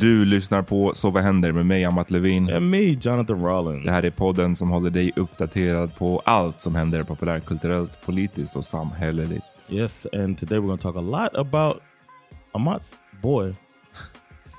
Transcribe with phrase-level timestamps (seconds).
[0.00, 2.52] Du lyssnar på Så vad händer med mig, Amat Levin.
[2.54, 3.84] And me, Jonathan Rollins.
[3.84, 8.64] Det här är podden som håller dig uppdaterad på allt som händer populärkulturellt, politiskt och
[8.64, 9.44] samhälleligt.
[9.68, 11.76] Yes, and today we're going to talk a lot about
[12.52, 13.54] Amat's boy,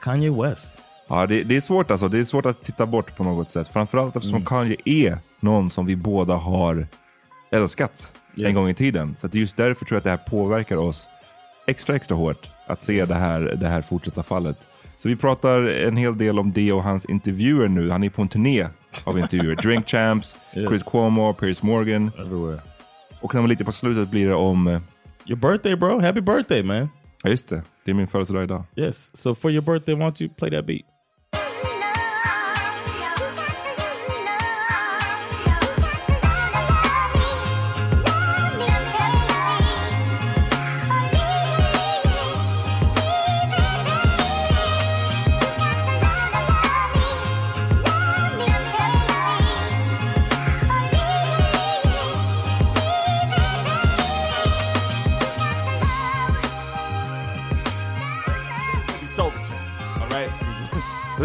[0.01, 0.75] Kanye West.
[1.09, 2.07] Ja, det, det är svårt alltså.
[2.07, 3.67] Det är svårt att titta bort på något sätt.
[3.67, 6.87] Framförallt eftersom Kanye är någon som vi båda har
[7.51, 8.55] älskat en Yes.
[8.55, 9.15] gång i tiden.
[9.17, 11.07] Så just därför tror jag att det här påverkar oss
[11.65, 14.57] extra, extra hårt att se det här, det här fortsätta fallet.
[14.97, 17.89] Så vi pratar en hel del om det och hans intervjuer nu.
[17.89, 18.67] Han är på en turné
[19.03, 19.55] av intervjuer.
[19.61, 20.67] Drink Champs, Yes.
[20.69, 22.11] Chris Cuomo, Piers Morgan.
[22.19, 22.59] Everywhere.
[23.21, 24.67] Och sen lite på slutet blir det om...
[24.67, 24.79] eh,
[25.25, 25.99] Your birthday, bro.
[25.99, 26.89] Happy birthday, man.
[27.23, 27.61] Ja, just det.
[27.85, 28.63] Det är min födelsedag idag.
[28.75, 29.17] Yes.
[29.17, 30.81] So for your birthday, why don't you play that beat?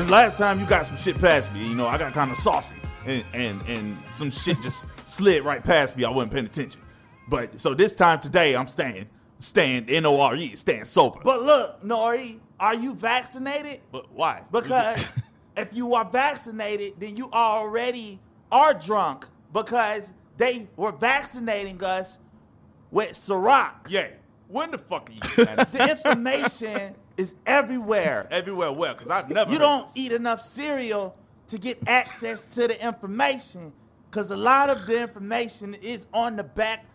[0.08, 1.68] The last time you got some shit past me.
[1.68, 5.62] You know, I got kind of saucy, and and and some shit just slid right
[5.62, 6.04] past me.
[6.04, 6.80] I wasn't paying attention.
[7.28, 9.06] But so this time today, I'm staying,
[9.38, 11.20] staying N O R E, staying sober.
[11.22, 13.80] But look, Nori, are you vaccinated?
[13.92, 14.44] But why?
[14.50, 15.10] Because
[15.58, 18.18] if you are vaccinated, then you already
[18.50, 22.18] are drunk because they were vaccinating us
[22.90, 23.90] with Ciroc.
[23.90, 24.08] Yeah.
[24.46, 25.44] When the fuck are you?
[25.44, 28.26] the information is everywhere.
[28.30, 29.52] Everywhere, well, because I've never.
[29.52, 31.14] You don't eat enough cereal
[31.48, 33.72] to get access to the information,
[34.10, 36.86] because a lot of the information is on the back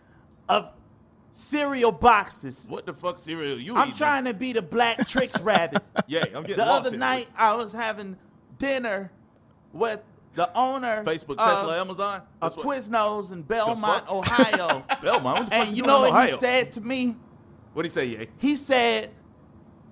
[0.48, 0.72] of
[1.32, 2.66] cereal boxes.
[2.68, 3.98] What the fuck cereal you I'm eating?
[3.98, 5.82] trying to be the black Tricks rabbit.
[6.06, 6.98] Yeah, I'm getting The lost other here.
[7.00, 8.16] night, I was having
[8.58, 9.10] dinner
[9.72, 10.00] with
[10.36, 12.20] the owner Facebook, of Tesla, Amazon.
[12.20, 14.08] a That's what- Quiznos in Belmont.
[14.08, 14.84] Ohio.
[15.02, 15.24] Belmont.
[15.24, 17.16] What the fuck and you know what he said to me?
[17.72, 18.24] What he say, yeah?
[18.38, 19.10] He said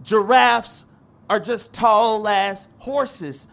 [0.02, 0.86] giraffes
[1.30, 3.48] are just tall ass horses.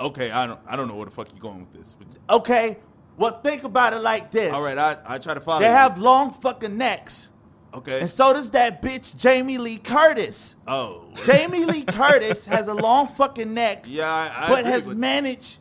[0.00, 1.96] Okay, I don't I don't know where the fuck you going with this.
[2.28, 2.78] Okay,
[3.16, 4.52] well think about it like this.
[4.52, 5.60] all right, I I try to follow.
[5.60, 5.72] they you.
[5.72, 7.30] have long fucking necks,
[7.72, 8.00] okay.
[8.00, 10.56] and so does that bitch Jamie Lee Curtis.
[10.66, 15.58] oh, Jamie Lee Curtis has a long fucking neck, yeah, I, I but has managed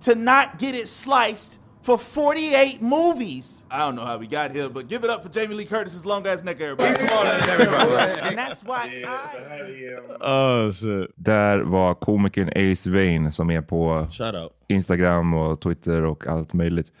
[0.00, 3.66] to not get it sliced for 48 movies.
[3.70, 6.06] I don't know how we got here, but give it up for Jamie Lee Curtis's
[6.06, 6.94] long ass neck, everybody.
[6.94, 8.20] Come on, everybody.
[8.28, 11.10] And that's why I Oh shit!
[11.16, 14.52] Där var komikern Ace Vane som är på Shout out.
[14.68, 16.92] Instagram och Twitter och allt möjligt.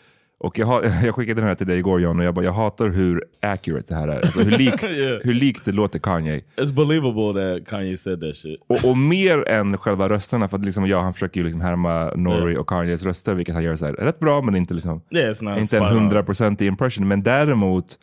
[0.44, 2.52] Och jag, har, jag skickade den här till dig igår John och jag bara, jag
[2.52, 4.16] hatar hur accurate det här är.
[4.16, 5.20] Alltså hur likt, Yeah.
[5.22, 6.40] hur likt det låter Kanye.
[6.56, 8.60] It's believable that Kanye said that shit.
[8.66, 12.10] Och, och mer än själva rösterna, för att liksom, ja, han försöker ju liksom härma
[12.16, 15.58] Nori och Kanyes röster, vilket han gör så här, rätt bra, men inte, liksom, Yeah,
[15.58, 17.08] inte en hundraprocentig impression.
[17.08, 17.98] Men däremot,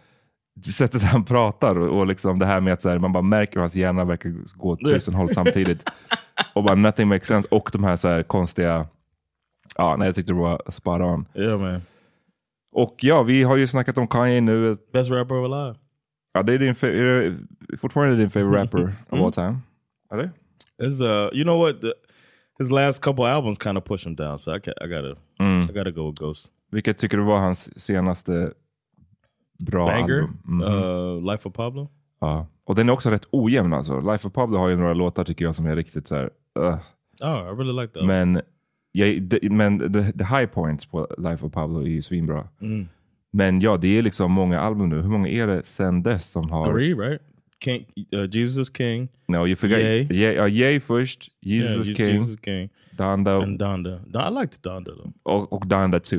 [0.74, 3.62] sättet han pratar och, och liksom det här med att här, man bara märker hur
[3.62, 5.84] hans hjärna verkar gå tusen håll samtidigt.
[6.54, 7.48] och bara nothing makes sense.
[7.52, 8.88] Och de här, så här konstiga,
[9.76, 11.26] ja, nej, jag tyckte det var spot on.
[11.36, 11.82] Yeah, man.
[12.72, 14.78] Och ja, vi har ju snackat om Kanye nu.
[14.94, 15.76] Best rapper alive.
[16.34, 19.58] Ja, det är din, är det fortfarande din favorite rapper of all time?
[20.14, 20.32] Eller?
[20.84, 21.82] It's uh, you know what?
[21.82, 21.94] The,
[22.60, 25.16] his last couple albums kind of push him down, so I ca I gotta,
[25.70, 26.52] I gotta go with Ghost.
[26.72, 28.52] Vilket tycker du var hans senaste
[29.60, 30.38] bra Banger, album?
[30.44, 30.62] Mhm.
[30.64, 31.90] uh, Life of Pablo.
[32.22, 32.48] ja.
[32.64, 34.00] Och den är också rätt ojämn alltså.
[34.12, 36.30] Life of Pablo har ju några låtar tycker jag som är riktigt så här.
[36.60, 36.78] uh.
[37.22, 38.06] Oh, I really like that.
[38.06, 38.42] Men,
[38.92, 42.48] jag, de, men the, the high points på Life of Pablo är ju svinbra.
[42.62, 42.88] Mm.
[43.34, 45.02] Men ja, det är liksom många album nu.
[45.02, 46.66] Hur många är det sen dess som har...
[46.66, 47.22] Three, right?
[47.64, 47.86] King,
[48.16, 49.08] uh, Jesus King.
[49.28, 49.78] No, you forgot.
[49.80, 50.08] Yay.
[50.12, 52.70] Ye, ja, Yay först, Jesus yeah, King, Jesus King.
[52.92, 54.00] Donda And Donda.
[54.08, 55.12] Don- I liked Donda though.
[55.24, 56.18] och, och Donda 2.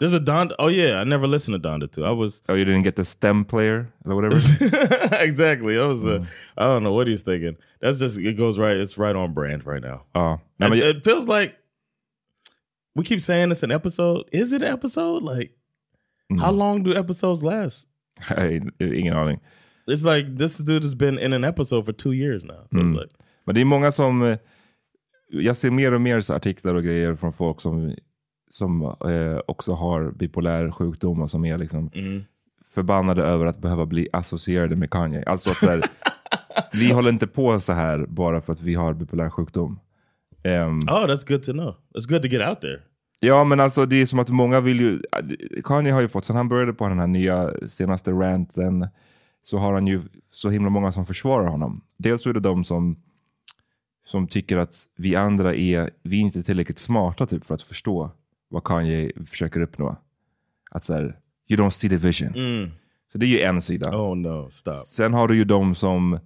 [0.00, 0.54] There's a Donda.
[0.58, 2.04] Oh yeah, I never listened to Donda too.
[2.04, 4.36] I was Oh, you didn't get the stem player or whatever?
[5.24, 5.74] exactly.
[5.78, 5.98] I was.
[5.98, 6.20] Mm.
[6.20, 6.24] Uh,
[6.56, 7.56] I don't know what he's thinking.
[7.80, 8.76] That's just it goes right.
[8.76, 10.00] It's right on brand right now.
[10.14, 10.40] ja.
[10.58, 11.54] Nej, It, men, jag- it feels like
[12.94, 14.24] we keep saying it's an episode.
[14.32, 15.22] Is it an episode?
[15.38, 15.52] Like,
[16.40, 16.58] how Mm.
[16.58, 17.86] long do episodes last?
[18.36, 19.40] nej, ingen aning.
[19.86, 22.66] It's like this dude has been in an episode for two years now.
[22.72, 22.92] Mm.
[22.92, 23.12] like.
[23.46, 24.38] Men det är många som, eh,
[25.30, 27.94] jag ser mer och mer artiklar och grejer från folk som,
[28.50, 32.22] som eh, också har bipolär sjukdom och som är liksom Mm.
[32.74, 35.22] förbannade över att behöva bli associerade med Kanye.
[35.26, 35.82] Alltså att så här,
[36.72, 39.78] vi håller inte på så här bara för att vi har bipolär sjukdom.
[40.44, 41.74] Ehm, Oh, that's good to know.
[41.94, 42.80] It's good to get out there.
[43.20, 45.02] Ja, men alltså det är som att många vill ju...
[45.64, 48.88] Kanye har ju fått, sen han började på den här nya senaste ranten,
[49.42, 51.80] så har han ju så himla många som försvarar honom.
[51.96, 52.96] Dels så är det de som,
[54.06, 58.10] som tycker att vi andra är, vi är inte tillräckligt smarta typ för att förstå
[58.48, 59.96] vad Kanye försöker uppnå.
[60.70, 61.18] Att så här,
[61.48, 62.34] you don't see the vision.
[62.34, 62.70] Mm.
[63.12, 63.90] Så det är ju en sida.
[63.90, 64.72] Oh no, stop.
[64.74, 66.18] Sen har du ju de som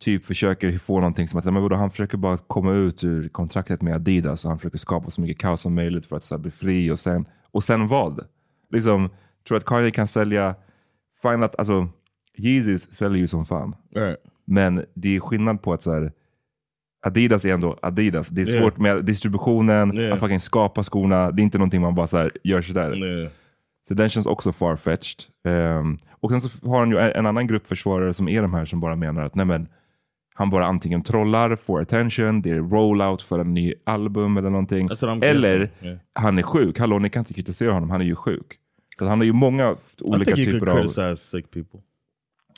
[0.00, 3.82] typ försöker få någonting som att men vadå, han försöker bara komma ut ur kontraktet
[3.82, 6.42] med Adidas och han försöker skapa så mycket kaos som möjligt för att så här,
[6.42, 8.26] bli fri och sen, och sen vad?
[8.70, 9.10] Liksom,
[9.48, 10.54] tror att Kanye kan sälja,
[11.22, 11.88] fine att, alltså
[12.38, 13.76] Yeezys säljer ju som fan.
[13.94, 14.18] Right.
[14.44, 16.12] Men det är skillnad på att så här,
[17.06, 18.28] Adidas är ändå Adidas.
[18.28, 18.62] Det är Yeah.
[18.62, 20.12] svårt med distributionen, Yeah.
[20.12, 21.30] att fucking skapa skorna.
[21.30, 23.04] Det är inte någonting man bara så här, gör sådär.
[23.04, 23.30] Yeah.
[23.88, 25.24] Så den känns också farfetched.
[25.44, 28.64] Um, och sen så har han ju en, annan grupp försvarare som är de här
[28.64, 29.68] som bara menar att nej men,
[30.36, 34.88] han bara antingen trollar, får attention, det är rollout för en ny album eller någonting.
[34.88, 35.98] I'm Eller yeah.
[36.12, 36.78] han är sjuk.
[36.78, 38.58] Hallå, ni kan inte kritisera honom, han är ju sjuk.
[38.98, 40.66] Så han har ju många olika typer
[41.10, 41.16] av...
[41.16, 41.80] sick people.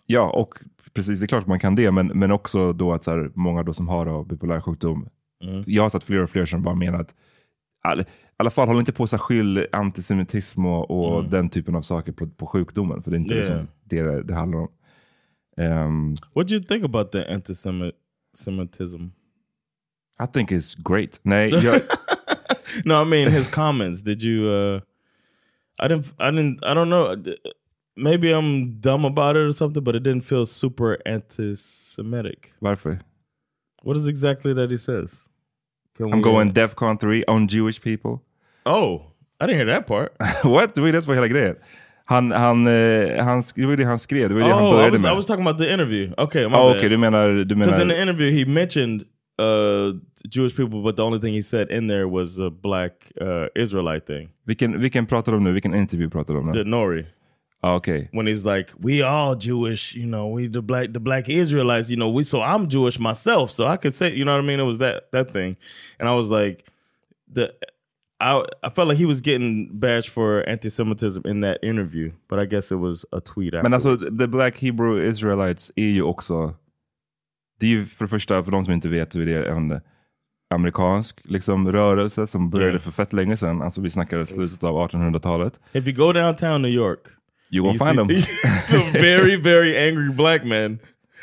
[0.06, 0.54] Ja, och
[0.94, 3.62] precis, det är klart man kan det, men, men också då att så här, många
[3.62, 5.08] då som har då bipolär sjukdom.
[5.44, 5.64] Mm.
[5.66, 7.14] Jag har sett fler och fler som bara menar att
[7.82, 8.04] all, i
[8.36, 11.30] alla fall håll inte på så skyll antisemitism och, och Mm.
[11.30, 13.46] den typen av saker på, på sjukdomen, för det är inte Yeah.
[13.48, 14.68] liksom det det handlar om.
[15.58, 19.12] Um, What do you think about the anti-Semitism?
[20.18, 21.18] I think it's great.
[22.84, 24.02] No, I mean his comments.
[24.02, 24.50] Did you?
[24.50, 24.80] uh
[25.80, 26.06] I didn't.
[26.18, 26.64] I didn't.
[26.64, 27.16] I don't know.
[27.96, 32.52] Maybe I'm dumb about it or something, but it didn't feel super anti-Semitic.
[32.60, 33.00] varför?
[33.82, 35.22] What is exactly that he says?
[35.96, 38.22] Can I'm we, going uh, Defcon 3 on Jewish people.
[38.66, 39.02] oh,
[39.40, 40.12] I didn't hear that part.
[40.44, 40.76] What?
[40.76, 41.56] Var ju det som var hela grejen.
[42.08, 44.72] Han, han, eh, han, det var det han skrev, det var det han oh, I
[44.72, 45.12] började was, med.
[45.12, 46.12] I was talking about the interview.
[46.18, 46.76] Okay, my bad.
[46.76, 47.44] Okej, du menar...
[47.44, 49.04] Du Because in the menar interview he mentioned
[49.38, 49.92] uh
[50.30, 54.06] Jewish people, but the only thing he said in there was a black uh Israelite
[54.06, 54.28] thing.
[54.44, 55.52] vilken, vilken pratar du om nu?
[55.52, 56.52] Vilken intervju pratar du om nu?
[56.52, 57.06] The Nori.
[57.60, 58.08] Ah, Okej.
[58.12, 61.96] when he's like, "We all Jewish, you know, we the black the black Israelites, you
[61.96, 64.60] know, we so I'm Jewish myself, so I could say, you know what I mean?
[64.60, 65.56] It was that that thing,
[65.98, 66.64] and I was like,
[67.32, 67.54] the
[68.20, 72.46] I I felt like he was getting bashed for anti-Semitism in that interview, but I
[72.46, 73.52] guess it was a tweet.
[73.52, 73.96] Men alltså.
[73.96, 76.54] The Black Hebrew Israelites är ju också...
[77.60, 79.80] Det är ju för det första, för de som inte vet, är det en
[80.50, 82.82] amerikansk liksom, rörelse som började Yeah.
[82.82, 83.62] för fett länge sedan.
[83.62, 85.60] Alltså vi snackar slutet av 1800-talet.
[85.72, 87.00] if you go downtown New York,
[87.50, 88.08] You you find them.
[88.60, 90.78] some very very angry black men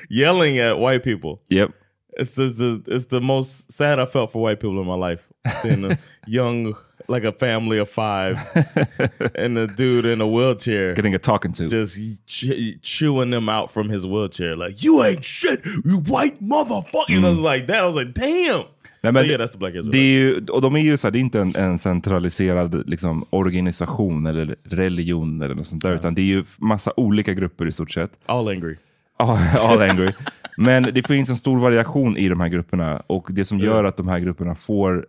[0.09, 1.39] yelling at white people.
[1.50, 1.71] Yep.
[2.19, 5.21] It's the, the it's the most sad I felt for white people in my life.
[5.62, 5.97] Seeing a
[6.27, 6.75] young
[7.07, 8.38] like a family of five
[9.36, 11.67] and a dude in a wheelchair Getting a talking to.
[11.67, 17.15] just ch- chewing them out from his wheelchair like you ain't shit you white motherfucker
[17.17, 18.63] and I was like that I was like damn
[19.03, 20.98] Nej, so men yeah that's the black Israel det är ju, och de är ju
[20.98, 25.83] så här, det är inte en, en centraliserad liksom, organisation eller religion eller något sånt
[25.83, 28.12] där, utan det är ju massa olika grupper i stort sett.
[28.25, 28.75] all angry
[29.17, 30.12] All, all angry.
[30.57, 33.98] Men det finns en stor variation i de här grupperna och det som gör att
[33.98, 35.05] de här grupperna får,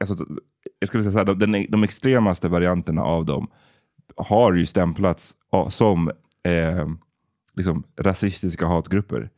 [0.00, 0.26] alltså,
[0.78, 3.48] jag skulle säga så här, de, de extremaste varianterna av dem
[4.16, 5.34] har ju stämplats
[5.68, 6.08] som
[6.42, 6.88] eh,
[7.54, 9.30] liksom, rasistiska hatgrupper.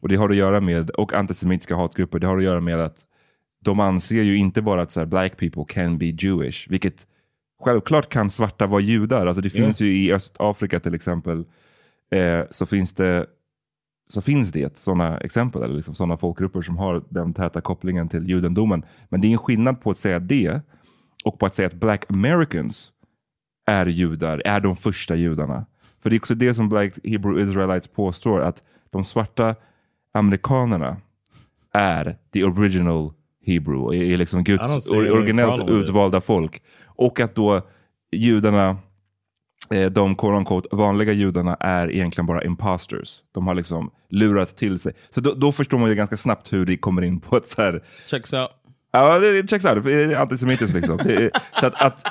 [0.00, 3.06] Och det har att göra med, och antisemitiska hatgrupper, det har att göra med att
[3.64, 7.06] de anser ju inte bara att så här, black people can be Jewish, vilket
[7.60, 9.26] självklart kan svarta vara judar.
[9.26, 11.44] Alltså det finns ju i Östafrika till exempel,
[12.10, 13.26] eh, så finns det
[14.08, 18.28] så finns det sådana exempel, eller liksom sådana folkgrupper som har den täta kopplingen till
[18.28, 18.82] judendomen.
[19.08, 20.60] Men det är en skillnad på att säga det
[21.26, 22.92] och på att säga att black americans
[23.66, 25.66] är judar, är de första judarna.
[26.02, 29.54] För det är också det som Black Hebrew Israelites påstår, att de svarta
[30.12, 30.96] amerikanerna
[31.72, 33.12] är the original
[33.46, 36.62] Hebrew, är liksom Guds originellt utvalda folk.
[36.84, 37.62] Och att då
[38.12, 38.78] judarna
[39.70, 43.22] eh, de quote unquote, vanliga judarna är egentligen bara imposters.
[43.32, 44.92] De har liksom lurat till sig.
[45.10, 47.62] Så då, då förstår man ju ganska snabbt hur det kommer in på ett så
[47.62, 47.82] här...
[48.06, 48.50] checks out
[48.96, 49.84] Ja, det checks out.
[49.84, 50.96] Det är antisemitiskt liksom.
[50.96, 52.02] Det är, så att, att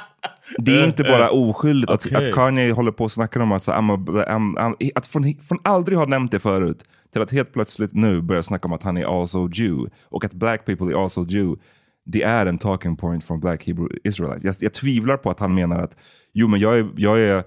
[0.58, 3.72] det är inte bara oskyldigt att, att Kanye håller på och snackar om att, så,
[3.72, 7.54] I'm a, I'm, I'm, att från, från aldrig ha nämnt det förut till att helt
[7.54, 11.04] plötsligt nu börja snacka om att han är also Jew och att black people är
[11.04, 11.62] also Jew.
[12.06, 14.44] Det är en talking point från Black Hebrew Israelites.
[14.44, 15.98] Jag, jag tvivlar på att han menar att
[16.34, 17.44] jo, men jag är, jag är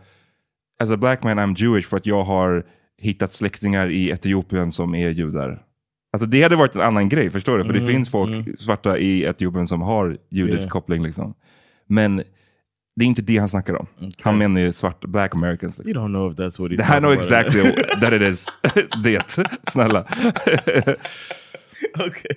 [0.80, 2.64] as a black man I'm Jewish för att jag har
[2.98, 5.62] hittat släktingar i Etiopien som är judar.
[6.12, 7.64] Alltså det hade varit en annan grej, förstår du?
[7.64, 10.70] För det finns folk svarta i Etiopien som har judisk Yeah.
[10.70, 11.02] koppling.
[11.02, 11.34] Liksom.
[11.86, 12.16] Men
[12.96, 13.86] det är inte det han snackar om.
[14.22, 15.78] Han menar ju svart, black americans.
[15.78, 15.96] Liksom.
[15.96, 17.24] you don't know if that's what he's I talking know about.
[17.24, 18.46] exactly that it is.
[19.04, 19.38] det,
[19.72, 20.04] snälla.
[22.06, 22.36] okay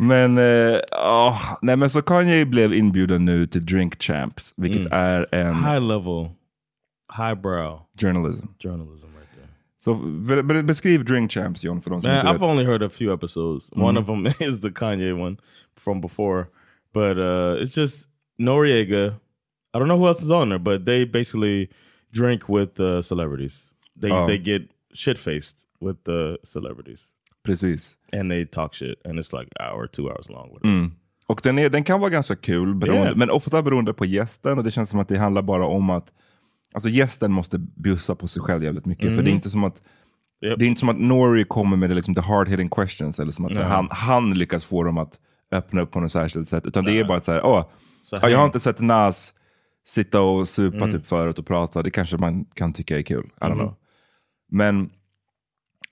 [0.00, 4.92] Men, eh, åh, nej, men så Kanye blev inbjuden nu till Drink Champs, vilket Mm.
[4.98, 6.30] är en high level
[7.18, 8.46] highbrow journalism.
[8.62, 9.06] journalism
[9.78, 12.42] Så be- be- beskriv Drink Champs John för de som Man, inte I've vet.
[12.42, 13.70] only heard a few episodes.
[13.72, 15.36] One of them is the Kanye one
[15.76, 16.44] from before,
[16.94, 18.08] but uh, it's just
[18.38, 19.06] Noriega.
[19.74, 21.68] I don't know who else is on there, but they basically
[22.12, 23.62] drink with uh, celebrities.
[24.00, 24.26] They Oh.
[24.26, 24.62] they get
[24.94, 27.06] shit faced with the celebrities,
[27.44, 27.96] Precis.
[28.12, 30.50] and they talk shit, and it's like hour, two hours long.
[30.52, 30.74] Whatever.
[30.74, 30.90] Mm.
[31.26, 33.16] Och den, är, den kan vara ganska kul, beroende, Yeah.
[33.16, 34.58] men ofta beroende på gästen.
[34.58, 36.12] Och det känns som att det handlar bara om att
[36.74, 39.16] alltså gästen måste bjussa på sig själv jävligt mycket.
[39.16, 39.82] För det är inte som att
[40.46, 40.58] Yep.
[40.58, 43.18] det är inte som att Nori kommer med det, liksom, the hard hitting questions.
[43.18, 45.18] Eller som att så, här, han, han lyckas få dem att
[45.52, 46.66] öppna upp på något särskilt sätt.
[46.66, 47.64] Utan det är bara att säga, åh,
[48.02, 49.34] Så ja, jag har inte sett Nas
[49.86, 51.82] sitta och supa typ förut och prata.
[51.82, 53.30] Det kanske man kan tycka är kul.
[53.40, 53.74] I don't know.
[54.50, 54.90] Men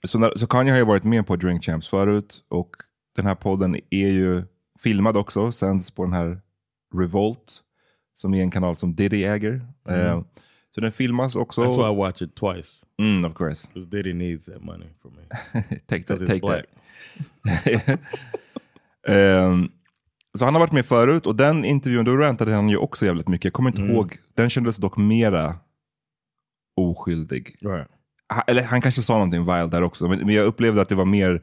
[0.04, 2.76] så, när, så Kanye har ju varit med på Drink Champs förut och
[3.16, 4.44] den här podden är ju
[4.82, 6.40] filmad också, sänds på den här
[6.94, 7.62] Revolt,
[8.16, 9.66] som är en kanal som Diddy äger.
[9.88, 10.22] Eh,
[10.76, 11.64] så den filmas också.
[11.64, 12.68] That's why I watch it twice
[13.02, 13.68] Mm, of course.
[13.74, 15.22] because Diddy needs that money from me
[15.86, 16.64] take that, take black.
[17.64, 18.00] that.
[19.08, 19.68] Ehm,
[20.38, 23.28] så han har varit med förut och den intervjun, då rantade han ju också jävligt
[23.28, 23.44] mycket.
[23.44, 23.94] Jag kommer inte Mm.
[23.94, 25.56] ihåg, den kändes dock mera
[26.76, 27.56] oskyldig.
[27.60, 27.88] Right.
[28.34, 30.94] Ha- Eller han kanske sa någonting wild där också, men, men jag upplevde att det
[30.94, 31.42] var mer,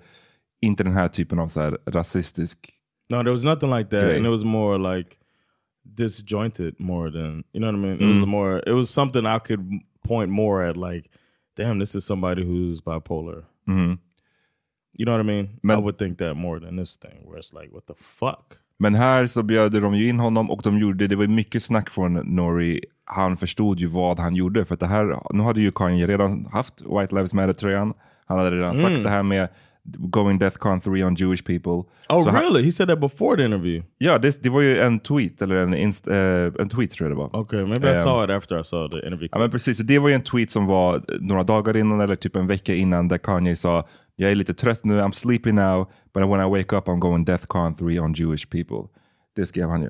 [0.66, 2.70] inte den här typen av så här rasistisk
[3.14, 4.18] No, there was nothing like that, Great.
[4.18, 5.10] and it was more like
[5.84, 7.94] disjointed more than you know what I mean.
[7.94, 8.20] It Mm.
[8.20, 8.60] was more.
[8.68, 11.10] It was something I could point more at, like,
[11.58, 13.44] damn, this is somebody who's bipolar.
[13.68, 13.98] Mhm.
[14.98, 15.50] You know what I mean?
[15.64, 18.58] Men- I would think that more than this thing, where it's like, what the fuck?
[18.80, 21.90] Men här så bjöd de ju in honom och de gjorde, det var mycket snack
[21.90, 22.86] från Nori.
[23.06, 24.66] Han förstod ju vad han gjorde.
[24.66, 27.94] För det här, nu hade ju Kanye redan haft White Lives Matter-tröjan.
[28.26, 29.48] Han hade redan sagt det här med
[30.10, 31.84] going Deathcon 3 on Jewish people.
[32.10, 32.64] Oh han- really?
[32.64, 33.84] He said that before the interview.
[33.98, 36.16] Ja, det, det var ju en tweet, eller en, inst, eh,
[36.60, 37.36] en tweet tror jag det var.
[37.36, 39.28] Okay, maybe I Ehm, saw it after I saw the interview.
[39.32, 42.16] Ja men precis, så det var ju en tweet som var några dagar innan eller
[42.16, 45.86] typ en vecka innan där Kanye sa jag är lite trött nu, I'm sleepy now,
[46.14, 48.90] but when I wake up I'm going Deathcon 3 on Jewish people.
[49.36, 49.90] Det skrev han ju.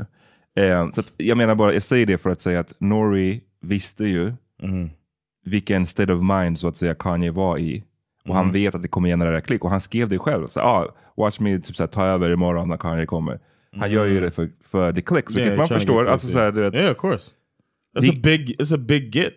[0.64, 4.04] Eh, så att, jag menar bara, jag säger det för att säga att Nori visste
[4.06, 4.34] ju
[5.46, 7.84] vilken state of mind så att säga Kanye var i.
[8.30, 10.48] Och han vet att det kommer generera klick och han skrev det själv.
[10.48, 13.40] Så, ah, watch me typ, så här, ta över imorgon när Kanye kommer.
[13.76, 16.04] Han gör ju det för, för the clicks, vilket Yeah, man förstår.
[16.04, 16.56] get Alltså, så här, yeah.
[16.56, 17.32] du vet, Yeah, of course.
[17.98, 18.56] That's The- a big.
[18.62, 19.34] It's a big get.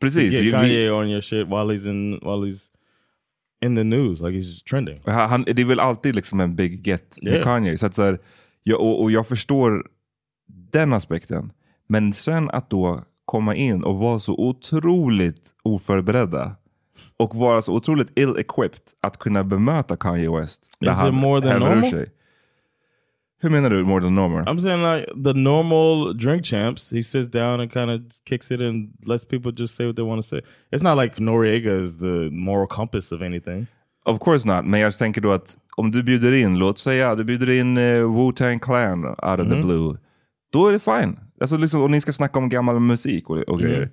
[0.00, 0.32] precis.
[0.34, 2.62] Get ju- Kanye on your shit while he's in while he's
[3.64, 5.00] in the news, like he's trending.
[5.06, 7.44] Han, det är väl alltid liksom en big get med Yeah.
[7.44, 7.78] Kanye.
[7.78, 8.18] Så att så här,
[8.62, 9.86] jag, och, och jag förstår
[10.72, 11.52] den aspekten.
[11.88, 16.56] Men sen att då komma in och vara så otroligt oförberedda
[17.16, 20.62] och vara så otroligt ill-equipped att kunna bemöta Kanye West.
[20.80, 21.90] Is it more than normal?
[21.90, 22.06] sig.
[23.42, 24.44] Hur menar du more than normal?
[24.44, 28.60] I'm saying like the normal drink champs, he sits down and kind of kicks it
[28.60, 30.40] and lets people just say what they want to say.
[30.70, 33.66] It's not like Noriega is the moral compass of anything.
[34.04, 37.24] Of course not, men jag tänker då att om du bjuder in, låt säga du
[37.24, 39.50] bjuder in uh, Wu-Tang Clan out of Mm.
[39.50, 39.96] the blue.
[40.52, 41.18] Då är det fine.
[41.40, 43.76] Alltså liksom, och ni ska snacka om gammal musik och, och grejer.
[43.76, 43.90] Mm.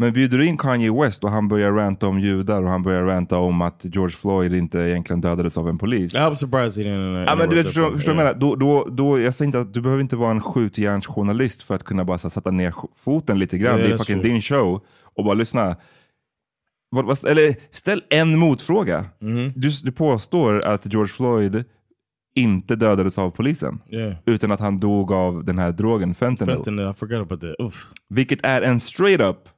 [0.00, 3.02] Men bjuder du in Kanye West och han börjar ranta om judar och han börjar
[3.02, 6.14] ranta om att George Floyd inte egentligen dödades av en polis.
[6.14, 7.16] I was surprised he didn't.
[7.16, 8.34] uh, Ja, men du vet, förstår, förstår menar?
[8.34, 11.84] Då, då, då, jag säger inte att du behöver inte vara en skjutjärnsjournalist för att
[11.84, 13.78] kunna bara här, sätta ner foten lite grann.
[13.78, 14.32] Yeah, det är fucking true.
[14.32, 14.80] din show.
[15.16, 15.76] Och bara lyssna.
[16.90, 19.04] Vad, vad, eller ställ en motfråga.
[19.20, 19.52] Mm-hmm.
[19.56, 21.64] Du, du påstår att George Floyd
[22.34, 23.80] inte dödades av polisen.
[23.90, 24.14] Yeah.
[24.26, 26.54] Utan att han dog av den här drogen fentanyl.
[26.54, 27.54] Fentanyl, I forgot about that.
[27.58, 27.86] Oof.
[28.08, 29.48] Vilket är en straight up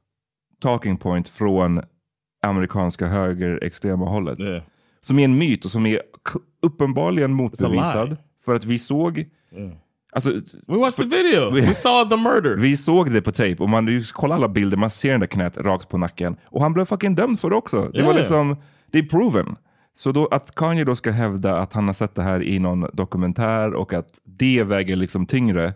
[0.63, 1.81] talking point från
[2.41, 4.39] amerikanska högerextrema hållet.
[4.39, 4.63] Yeah.
[5.01, 5.99] Som är en myt och som är
[6.61, 8.17] uppenbarligen motbevisad.
[8.45, 9.25] För att vi såg...
[10.11, 10.31] Alltså,
[10.67, 11.51] We watched the video.
[11.55, 12.57] We- saw the murder.
[12.57, 15.57] vi såg det på tape och man kollar alla bilder, man ser den där knät
[15.57, 16.35] rakt på nacken.
[16.45, 17.89] Och han blev fucking dömd för det också.
[17.93, 18.15] Det var Yeah.
[18.17, 18.57] liksom,
[18.91, 19.55] det är proven.
[19.93, 22.85] Så då, att Kanye då ska hävda att han har sett det här i någon
[22.93, 25.73] dokumentär och att det väger liksom tyngre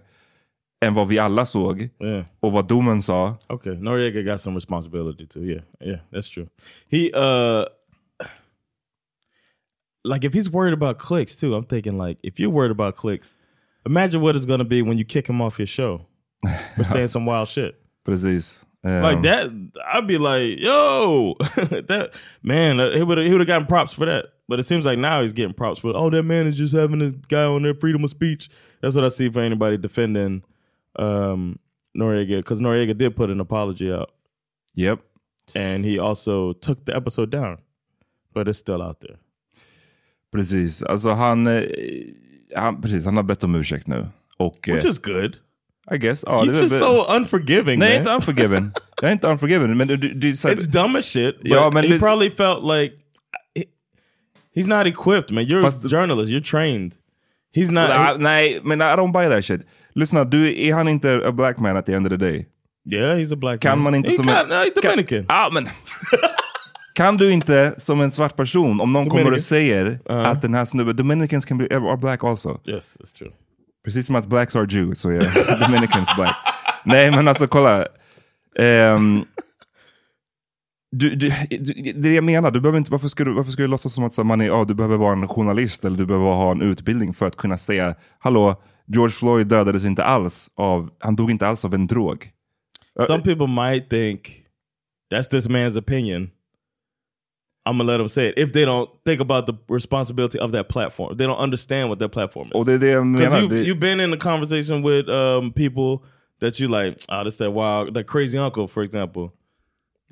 [0.86, 2.26] än vad vi alla såg Yeah.
[2.40, 3.38] och vad domen sa.
[3.50, 5.44] Okay, Noriega got some responsibility too.
[5.44, 6.48] Yeah, yeah, that's true.
[6.90, 7.66] He uh
[10.04, 13.38] like if he's worried about clicks too, I'm thinking like if you're worried about clicks,
[13.86, 16.02] imagine what it's gonna be when you kick him off your show
[16.76, 17.76] for saying some wild shit.
[18.06, 18.64] Precis.
[18.84, 19.50] Um, Like that,
[19.94, 21.36] I'd be like, "Yo,
[21.88, 22.12] that
[22.44, 25.22] man, he would he would have gotten props for that." But it seems like now
[25.22, 28.04] he's getting props for, "Oh, that man is just having this guy on their freedom
[28.04, 28.50] of speech."
[28.82, 30.44] That's what I see for anybody defending
[30.98, 31.60] um,
[31.98, 34.10] Noriega because Noriega did put an apology out,
[34.76, 35.00] Yep.
[35.56, 37.58] and he also took the episode down,
[38.34, 39.18] but it's still out there.
[40.32, 40.84] Precis.
[40.84, 41.64] Alltså han, eh,
[42.56, 44.08] han, precis, han har bett om ursäkt nu.
[44.38, 45.38] Och, Which eh, is good.
[45.92, 46.24] I guess.
[46.28, 47.98] Ja, You're just so unforgiving, Nej, man.
[47.98, 48.72] inte unforgiven.
[49.02, 49.78] jag är inte unforgiven.
[49.78, 51.38] Men du, du, så it's dumb as shit.
[51.42, 52.96] But Ja, men he probably felt like
[54.56, 55.46] he's not equipped, man.
[55.46, 56.32] You're Fast- a journalist.
[56.32, 56.94] You're trained.
[57.56, 57.90] He's not.
[57.90, 59.62] Ah, nej, men I don't buy that shit.
[60.00, 62.46] Lyssna, du, är han inte a black man at the end of the day?
[62.92, 63.84] yeah, he's a black Kan man.
[63.84, 65.26] man inte He som got, en- no, he's kan- Dominican.
[65.30, 65.68] Ja, men...
[66.94, 69.34] kan du inte som en svart person, om någon kommer Dominican.
[69.38, 70.26] och säger Uh-huh.
[70.26, 72.60] att den här snubben, Dominicans can be are black also.
[72.66, 73.32] yes, that's true.
[73.86, 76.36] Precis som att blacks are Jews, så är Dominicans black.
[76.86, 77.88] Nej, men alltså kolla.
[78.60, 79.26] Ehm,
[80.92, 83.52] du, du, du, det är det jag menar, du behöver inte, varför, ska du, varför
[83.52, 85.98] ska du låtsas som att så, man är, ja, du behöver vara en journalist eller
[85.98, 90.50] du behöver ha en utbildning för att kunna säga, hallå, George Floyd dödades inte alls
[90.56, 92.32] av, han dog inte alls av en drog.
[93.08, 94.46] Some people might think
[95.12, 96.32] that's this man's opinion.
[97.66, 100.70] I'm gonna let them say it if they don't think about the responsibility of that
[100.70, 101.18] platform.
[101.18, 102.54] They don't understand what that platform is.
[102.54, 103.42] Och det är det jag menar.
[103.42, 106.04] you've, you've been in a conversation with um, people
[106.40, 109.34] that you like, oh, this that wild, that crazy uncle, for example.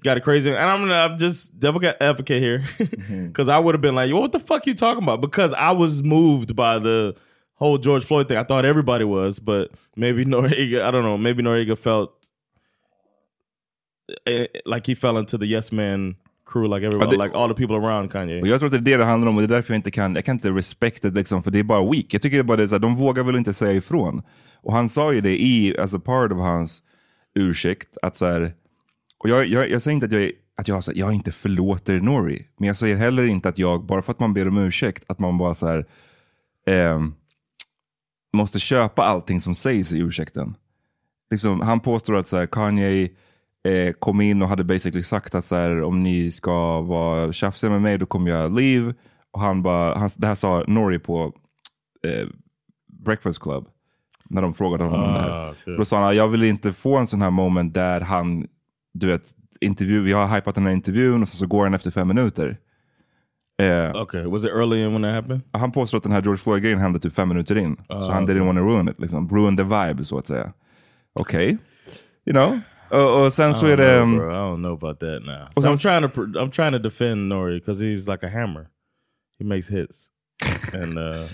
[0.03, 2.63] Got a crazy, and I'm gonna I'm just devil advocate here,
[3.27, 5.21] because I would have been like, what the fuck you talking about?
[5.21, 7.15] Because I was moved by the
[7.59, 8.37] whole George Floyd thing.
[8.37, 12.11] I thought everybody was, but maybe Noriega, I don't know, maybe Noriega felt
[14.25, 16.15] eh, like he fell into the yes man
[16.45, 18.41] crew, like everybody, det- like all the people around Kanye.
[18.41, 19.77] och jag tror att det är det det handlar om och det är därför jag
[19.79, 22.05] inte kan, jag kan inte respecta det liksom, för det är bara weak.
[22.13, 24.21] Jag tycker det är bara det, så här, de vågar väl inte säga ifrån.
[24.61, 26.81] Och han sa ju det i, as a part of hans
[27.35, 28.53] ursäkt, att så här,
[29.17, 31.99] och jag, jag, jag säger inte att jag, att jag, så här, jag inte förlåter
[31.99, 35.03] Nori, men jag säger heller inte att jag, bara för att man ber om ursäkt,
[35.07, 35.85] att man bara så här,
[36.67, 37.13] ehm,
[38.35, 40.55] måste köpa allting som sägs i ursäkten.
[41.31, 43.09] Liksom, han påstår att så här, Kanye
[43.63, 47.69] eh, kom in och hade basically sagt att så här, om ni ska vara tjafsiga
[47.69, 48.93] med mig då kommer jag leave.
[49.31, 51.33] Och han bara, han, det här sa Nori på
[52.07, 52.27] eh,
[52.87, 53.67] Breakfast Club.
[54.29, 55.29] När de frågade honom om det här.
[55.29, 55.53] Ah.
[55.77, 58.47] Då sa han, jag vill inte få en sån här moment där han,
[58.93, 61.91] du vet, intervju, vi har hypat den här intervjun och så, så går han efter
[61.91, 62.57] fem minuter.
[63.57, 65.41] Eh, Okay, was it early in when that happened?
[65.51, 67.75] han påstår att den här George Floyd-grejen hände typ fem minuter in.
[67.87, 69.29] så Ah, han didn't want to ruin it, liksom.
[69.29, 70.53] ruin the vibe så att säga.
[71.13, 71.57] Okej,
[72.25, 72.59] you know.
[72.89, 73.93] Och, och sen så I är don't det...
[73.97, 74.29] know, um, bro.
[74.31, 75.63] I don't know about that now.
[75.63, 78.67] So I'm trying to I'm trying to defend Nori because he's like a hammer.
[79.39, 80.09] He makes hits,
[80.73, 81.27] and uh,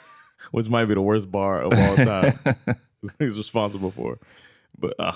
[0.52, 2.32] which might be the worst bar of all time.
[3.18, 4.18] he's responsible for.
[4.78, 5.12] But uh,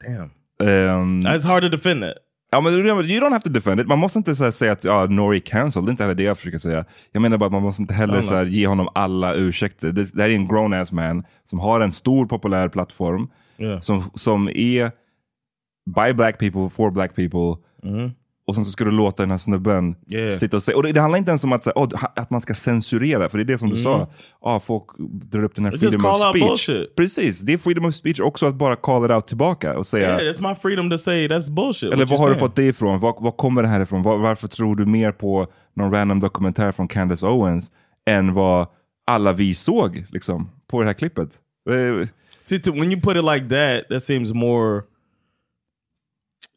[0.00, 2.18] damn, um, it's hard to defend that.
[2.54, 3.86] Ja, men you don't have to defend it.
[3.86, 5.86] Man måste inte så säga att ja, Nori cancelled.
[5.86, 6.84] Det är inte heller det jag försöker säga.
[7.12, 9.92] Jag menar bara att man måste inte heller så ge honom alla ursäkter.
[9.92, 13.28] Det, det här är en grown ass man som har en stor populär plattform.
[13.58, 13.80] Yeah.
[13.80, 14.90] Som, som är
[15.96, 17.56] by black people, for black people.
[18.46, 20.38] Och sen så ska du låta den här snubben Yeah.
[20.38, 20.76] sitta och säga.
[20.76, 23.28] Och det, det handlar inte ens om att, så åh, att man ska censurera.
[23.28, 24.10] För det är det som du sa.
[24.40, 24.84] Ah, folk
[25.30, 26.48] drar upp den här freedom of speech.
[26.48, 26.96] bullshit.
[26.96, 30.08] Precis, det är freedom of speech också att bara call it out tillbaka och säga
[30.20, 31.92] Yeah, it's my freedom to say that's bullshit.
[31.92, 32.48] eller var you're har du saying.
[32.48, 33.00] fått det ifrån?
[33.00, 34.02] Var, var kommer det här ifrån?
[34.02, 37.70] Var, varför tror du mer på någon random dokumentär från Candace Owens
[38.10, 38.66] än vad
[39.06, 41.28] alla vi såg liksom, på det här klippet?
[41.70, 42.08] Eh,
[42.44, 44.82] See, to, when you put it like that, that seems more.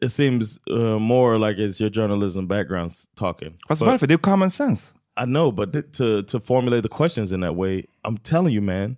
[0.01, 3.53] It seems uh, more like it's your journalism background talking.
[3.67, 4.07] Fast But- varför?
[4.07, 4.93] Det är common sense.
[5.21, 8.97] I know, but to to formulate the questions in that way, I'm telling you, man,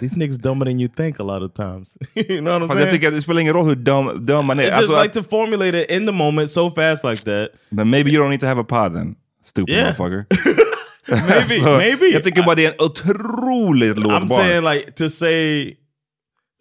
[0.00, 1.96] these niggas dumber than you think a lot of times.
[2.14, 3.00] you know what I'm saying?
[3.00, 4.64] det spelar ingen roll hur dum, dum man är.
[4.64, 7.50] it's just like to formulate it in the moment so fast like that.
[7.70, 9.16] But maybe you don't need to have a pod then.
[9.44, 9.92] Stupid Yeah.
[9.92, 10.26] motherfucker.
[11.28, 12.06] Maybe, Så maybe.
[12.06, 14.38] Jag tycker bara det är en otroligt låg I'm bar.
[14.38, 15.76] saying like to say,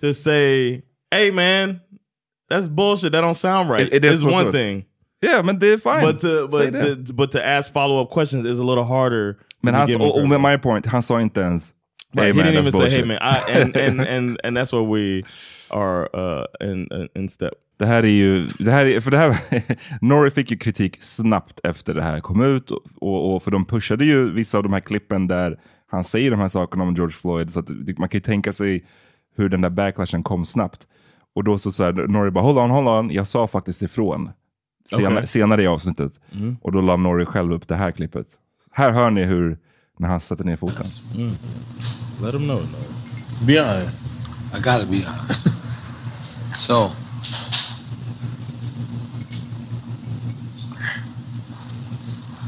[0.01, 0.81] to say,
[1.11, 1.79] hey man,
[2.53, 3.11] that's bullshit.
[3.13, 3.93] That don't sound right.
[3.93, 4.51] It- it is one sure.
[4.51, 4.85] thing.
[5.25, 6.01] yeah, men det är fine.
[6.11, 6.73] But to but
[7.07, 9.35] to, but to ask follow up questions is a little harder.
[9.61, 10.29] men han, och credit.
[10.29, 11.73] med my point, han sa inte ens
[12.15, 12.91] Right, hey he man, didn't even bullshit.
[12.91, 15.23] say, "Hey man," I, and and and and that's where we
[15.69, 17.53] are uh, in in step.
[17.79, 19.35] Det här är ju, det här är, för det här,
[20.01, 22.71] Norrie fick ju kritik snabbt efter det här kom ut.
[22.71, 26.31] Och, och, och för de pushade ju vissa av de här klippen där han säger
[26.31, 27.51] de här sakerna om George Floyd.
[27.51, 28.85] Så att man kan ju tänka sig
[29.35, 30.87] hur den där backlashen kom snabbt.
[31.35, 34.29] Och då så sa Norrie bara, hold on, hold on, jag sa faktiskt ifrån.
[34.89, 35.27] Senare, Okej.
[35.27, 36.13] senare i avsnittet.
[36.61, 38.27] Och då la Norrie själv upp det här klippet.
[38.71, 39.57] Här hör ni hur,
[39.99, 40.85] när han sätter ner foten.
[42.21, 42.61] Let them know.
[42.61, 43.45] No.
[43.47, 43.97] Be honest.
[44.53, 45.47] I gotta be honest.
[46.55, 46.91] so,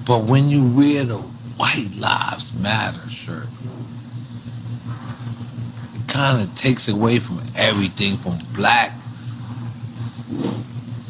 [0.06, 1.18] but when you wear the
[1.58, 3.48] White Lives Matter shirt,
[6.16, 8.92] kind of takes away from everything from black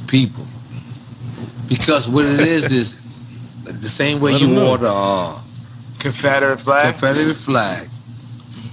[0.08, 0.46] people.
[1.68, 2.88] Because what it is is
[3.64, 5.40] the same way Let you 'em wore the uh,
[6.00, 6.82] Confederate flag.
[6.94, 7.88] Confederate flag.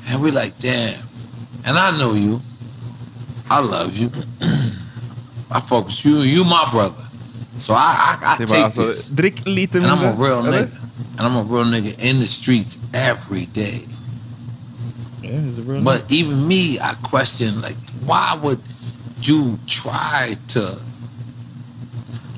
[0.08, 1.02] And we're like, damn.
[1.66, 2.40] And I know you.
[3.50, 4.10] I love you.
[5.50, 6.16] I fuck with you.
[6.18, 7.04] You my brother.
[7.56, 9.08] So I I, I take var alltså, this.
[9.08, 10.72] drick lite And I'm a real nigga.
[11.18, 13.84] And I'm a real nigga in the streets every day.
[15.22, 15.82] Yeah, he's a real.
[15.82, 18.60] But even me, I question like, why would
[19.20, 20.78] you try to?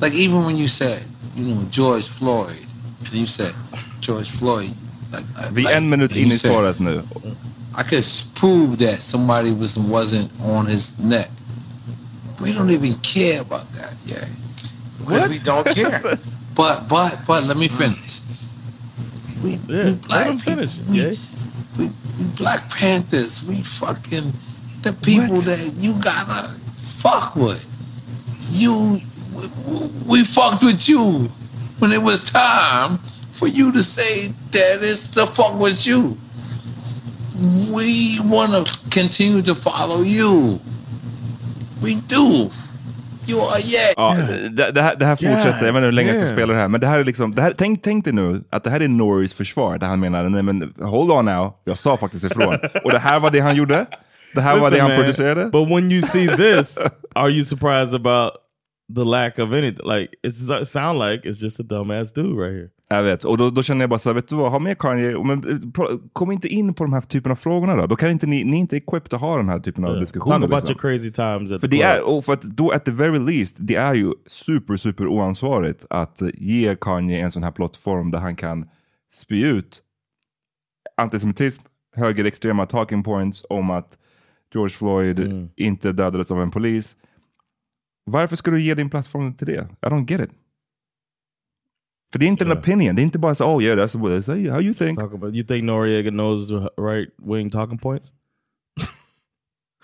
[0.00, 1.02] Like even when you said,
[1.36, 2.66] you know, George Floyd,
[3.00, 3.54] and you said
[4.00, 4.70] George Floyd,
[5.12, 7.02] like Vi är like, en minut in i said, svaret nu.
[7.76, 11.30] I could prove that somebody was wasn't on his neck.
[12.40, 14.24] We don't even care about that, yeah.
[14.98, 16.18] Because we don't care.
[16.54, 18.20] But but but let me finish.
[19.42, 21.12] We, Yeah, we let black him finish, people, we, yeah.
[22.36, 23.46] Black Panthers.
[23.46, 24.32] We fucking
[24.82, 27.68] the people that you gotta fuck with.
[28.50, 29.00] You
[29.34, 31.30] we, we fucked with you
[31.78, 32.98] when it was time
[33.32, 36.16] for you to say that it's the fuck with you.
[37.72, 40.60] We want to continue to follow you.
[41.82, 42.50] We do.
[43.32, 43.94] Are yet.
[43.96, 44.16] Ja,
[44.50, 46.36] det, det, här, det här fortsätter, jag vet inte hur länge jag ska Yeah.
[46.36, 48.64] spela det här, men det här är liksom, det här, tänk, tänk dig nu att
[48.64, 51.96] det här är Norris försvar, där han menar, nej men hold on now, jag sa
[51.96, 52.58] faktiskt ifrån.
[52.84, 53.86] Och det här var det han gjorde,
[54.34, 55.44] det här var det Listen, han man, producerade.
[55.50, 56.78] But when you see this,
[57.14, 58.32] are you surprised about
[58.94, 59.86] the lack of anything?
[59.86, 60.34] Like it
[60.68, 62.70] sound like it's just a dumbass dude right here.
[62.88, 64.78] Jag vet, och då, då känner jag bara så här, vet du vad, ha med
[64.78, 67.86] Kanye, men, eh, kom inte in på de här typen av frågorna då.
[67.86, 70.00] Då kan inte ni, ni är inte equipped att ha den här typen av Yeah.
[70.00, 70.38] diskussioner.
[70.40, 70.88] Talk about liksom.
[70.90, 73.56] your crazy times at För the är, och för att då at the very least,
[73.58, 78.36] det är ju super, super oansvarigt att ge Kanye en sån här plattform där han
[78.36, 78.68] kan
[79.14, 79.82] spy ut
[80.96, 81.66] antisemitism,
[81.96, 83.96] högerextrema talking points om att
[84.54, 85.48] George Floyd Mm.
[85.56, 86.96] inte dödades av en polis.
[88.06, 89.68] Varför ska du ge din plattform till det?
[89.82, 90.30] I don't get it.
[92.14, 94.12] För det är inte en opinion, det är inte bara så oh yeah that's what
[94.12, 94.98] they say, how you think.
[94.98, 98.12] Talk about, you think Noriega knows the right wing talking points?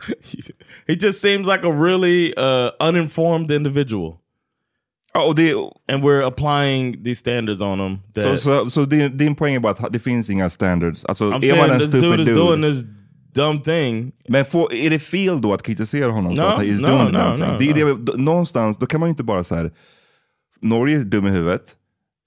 [0.86, 4.20] he just seems like a really uh, uninformed individual.
[5.14, 5.54] Oh, det,
[5.88, 7.98] and we're applying these standards on him.
[8.14, 11.04] Så, that- så, så din, din poäng är bara att det finns inga standards.
[11.04, 12.84] Alltså, I'm är saying man en this stupid dude is dude, doing this
[13.34, 14.12] dumb thing.
[14.28, 16.86] Men får, är det fel då att kritisera honom för No, att han is no,
[16.86, 17.74] doing no, no, thing?
[17.74, 19.70] Det är det, någonstans, då kan man ju inte bara säga
[20.60, 21.76] Norge är dum i huvudet.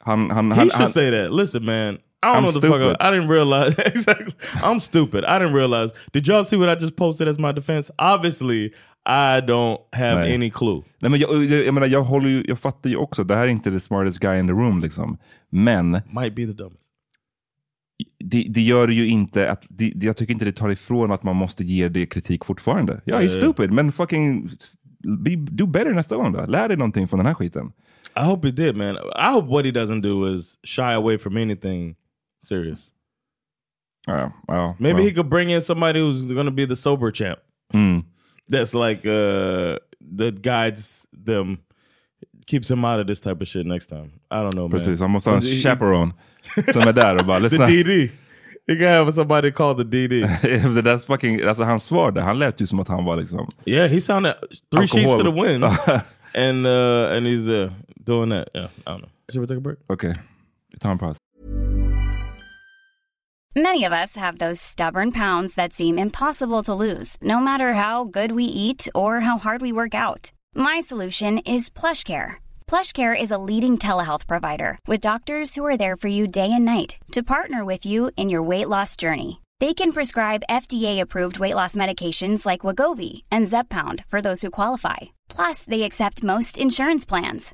[0.06, 1.32] Han, han, He han, should han, say that.
[1.32, 1.98] Listen, man.
[2.24, 2.76] I don't I'm know the fuck.
[2.76, 2.98] stupid.
[3.02, 4.34] I, I didn't realize exactly.
[4.64, 5.26] I'm stupid.
[5.26, 5.92] I didn't realize.
[6.14, 7.92] Did y'all see what I just posted as my defense?
[8.00, 8.72] Obviously,
[9.06, 10.36] I don't have Nej.
[10.36, 10.82] any clue.
[11.02, 13.44] Nej, men jag, jag, jag, menar, jag, håller ju, jag fattar ju också, det här
[13.44, 14.80] är inte the smartest guy in the room.
[14.80, 15.18] Liksom.
[15.50, 16.80] Men Might be the dumbest.
[18.24, 21.36] det, det gör ju inte att, det, jag tycker inte det tar ifrån att man
[21.36, 22.94] måste ge det kritik fortfarande.
[22.94, 23.42] Ja, Ja, he's ja.
[23.42, 24.50] stupid, men fucking
[25.20, 26.46] be, do better nästa gång då.
[26.46, 27.72] Lär dig någonting från den här skiten.
[28.16, 28.98] I hope he did, man.
[29.16, 31.96] I hope what he doesn't do is shy away from anything
[32.40, 32.92] serious.
[34.08, 35.04] Ja, well, Maybe well.
[35.06, 37.40] he could bring in somebody who's going to be the sober champ.
[37.74, 38.04] Mm.
[38.50, 39.80] That's like uh
[40.18, 41.60] that guides them,
[42.46, 44.12] keeps him out of this type of shit next time.
[44.30, 44.72] I don't know, man.
[44.72, 46.12] Precis, han måste ha en He- he- chaperone
[46.74, 47.58] som är där och bara the.
[47.58, 48.12] DD.
[48.68, 50.10] He can have somebody called the DD.
[50.76, 53.52] det där fucking, alltså hans svar där, han lät ju som att han var liksom...
[53.66, 54.34] Yeah, he sounded
[54.76, 55.64] three sheets to the wind,
[56.36, 57.72] and uh and he's uh
[58.06, 58.50] doing that.
[58.54, 59.10] Yeah, I don't know.
[59.30, 59.78] Should we take a break?
[59.90, 60.14] Okay.
[60.72, 61.16] vi tar en.
[63.56, 68.04] Many of us have those stubborn pounds that seem impossible to lose, no matter how
[68.04, 70.32] good we eat or how hard we work out.
[70.56, 72.38] My solution is PlushCare.
[72.66, 76.66] PlushCare is a leading telehealth provider with doctors who are there for you day and
[76.66, 79.40] night to partner with you in your weight loss journey.
[79.60, 85.14] They can prescribe FDA-approved weight loss medications like Wagovi and Zepbound for those who qualify.
[85.30, 87.54] Plus, they accept most insurance plans.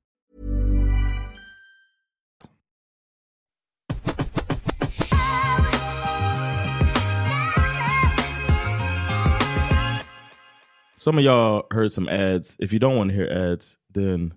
[11.01, 12.55] Some of y'all heard some ads.
[12.59, 14.35] If you don't want to hear ads, then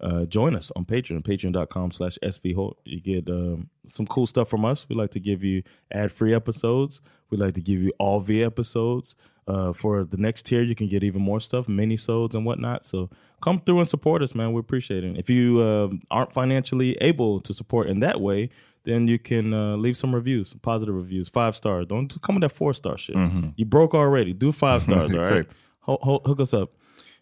[0.00, 2.76] uh, join us on Patreon, patreon.com slash svholt.
[2.86, 4.88] You get um, some cool stuff from us.
[4.88, 7.02] We like to give you ad-free episodes.
[7.28, 9.16] We like to give you all V episodes.
[9.46, 12.86] Uh, for the next tier, you can get even more stuff, mini-sodes and whatnot.
[12.86, 13.10] So
[13.42, 14.54] come through and support us, man.
[14.54, 15.18] We appreciate it.
[15.18, 18.48] If you um, aren't financially able to support in that way,
[18.84, 21.84] then you can uh, leave some reviews, some positive reviews, five stars.
[21.86, 23.14] Don't come with that four star shit.
[23.16, 23.52] Mhm.
[23.56, 24.32] You broke already.
[24.32, 25.26] Do five stars, all right?
[25.40, 25.52] Exact.
[25.88, 26.72] Ho- ho- hook us up.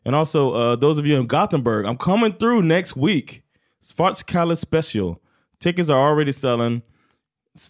[0.05, 3.42] And also, uh, those of you in Gothenburg, I'm coming through next week.
[3.83, 5.22] Svartskalle special.
[5.61, 6.83] Tickets are already selling.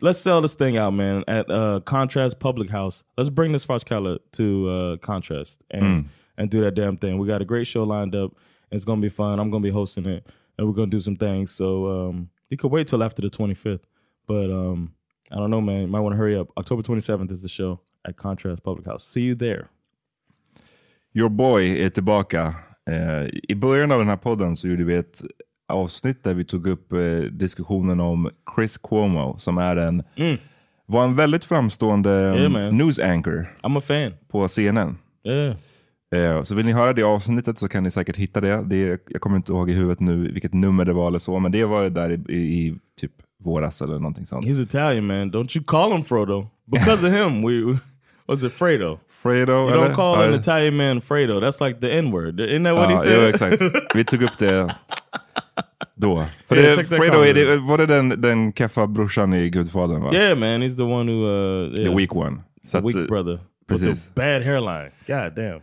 [0.00, 3.04] Let's sell this thing out, man, at uh, Contrast Public House.
[3.16, 6.04] Let's bring this Svartskalle to uh, Contrast and, Mm.
[6.38, 7.18] and do that damn thing.
[7.18, 8.32] We got a great show lined up.
[8.72, 9.38] It's going to be fun.
[9.38, 10.26] I'm going to be hosting it,
[10.58, 11.52] and we're going to do some things.
[11.52, 13.84] So um, you could wait till after the 25th.
[14.26, 14.92] But um,
[15.30, 15.82] I don't know, man.
[15.82, 16.48] You might want to hurry up.
[16.58, 19.06] October 27th is the show at Contrast Public House.
[19.06, 19.70] See you there.
[21.16, 22.54] Your boy är tillbaka.
[22.90, 25.22] Eh, I början av den här podden så gjorde vi ett
[25.68, 26.98] avsnitt där vi tog upp eh,
[27.30, 30.02] diskussionen om Chris Cuomo som är en,
[30.86, 32.56] var en väldigt framstående Mm.
[32.56, 34.12] Yeah, news anchor I'm a fan.
[34.28, 34.98] på CNN.
[35.24, 35.56] Yeah.
[36.14, 38.62] Eh, Så vill ni höra det avsnittet så kan ni säkert hitta det.
[38.64, 41.52] det jag kommer inte ihåg i huvudet nu vilket nummer det var eller så, men
[41.52, 43.12] det var där i, i, i typ
[43.44, 44.46] våras eller någonting sånt.
[44.46, 45.32] He's Italian, man.
[45.32, 46.46] Don't you call him Frodo.
[46.64, 47.78] Because of him, we
[48.26, 48.98] was it Fredo?
[49.22, 51.40] Fredo, You don't call Ja, an Italian man Fredo.
[51.40, 52.40] That's like the N-word.
[52.40, 53.22] Isn't that what he Ja, said?
[53.22, 53.62] jo, exakt.
[53.94, 54.74] Vi tog upp det
[55.94, 56.24] då.
[56.48, 60.02] För Yeah, det, Fredo, är det, var det den, den keffa brorsan i Gudfadern?
[60.02, 60.14] Va?
[60.14, 60.62] Yeah, man.
[60.62, 61.26] He's the one who...
[61.26, 61.96] Uh, The yeah.
[61.96, 62.36] weak one.
[62.64, 63.32] Så The weak eh, brother.
[63.68, 64.06] With Precis.
[64.06, 64.90] the bad hairline.
[65.06, 65.60] God damn.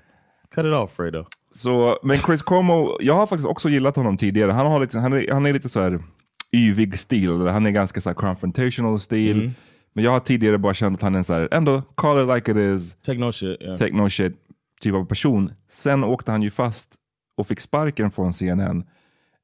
[0.55, 1.25] Cut it off Fredo.
[1.55, 4.51] Så, men Chris Cuomo, jag har faktiskt också gillat honom tidigare.
[4.51, 5.99] Han, har liksom, han, är, han är lite så här
[6.51, 9.35] yvig stil, han är ganska så här confrontational stil.
[9.37, 9.53] Mm.
[9.93, 12.36] Men jag har tidigare bara känt att han är en så här, ändå call it
[12.36, 13.62] like it is, Take no shit.
[13.62, 13.77] Yeah.
[13.77, 14.34] take no shit
[14.82, 15.51] typ av person.
[15.69, 16.93] Sen åkte han ju fast
[17.38, 18.84] och fick sparken från CNN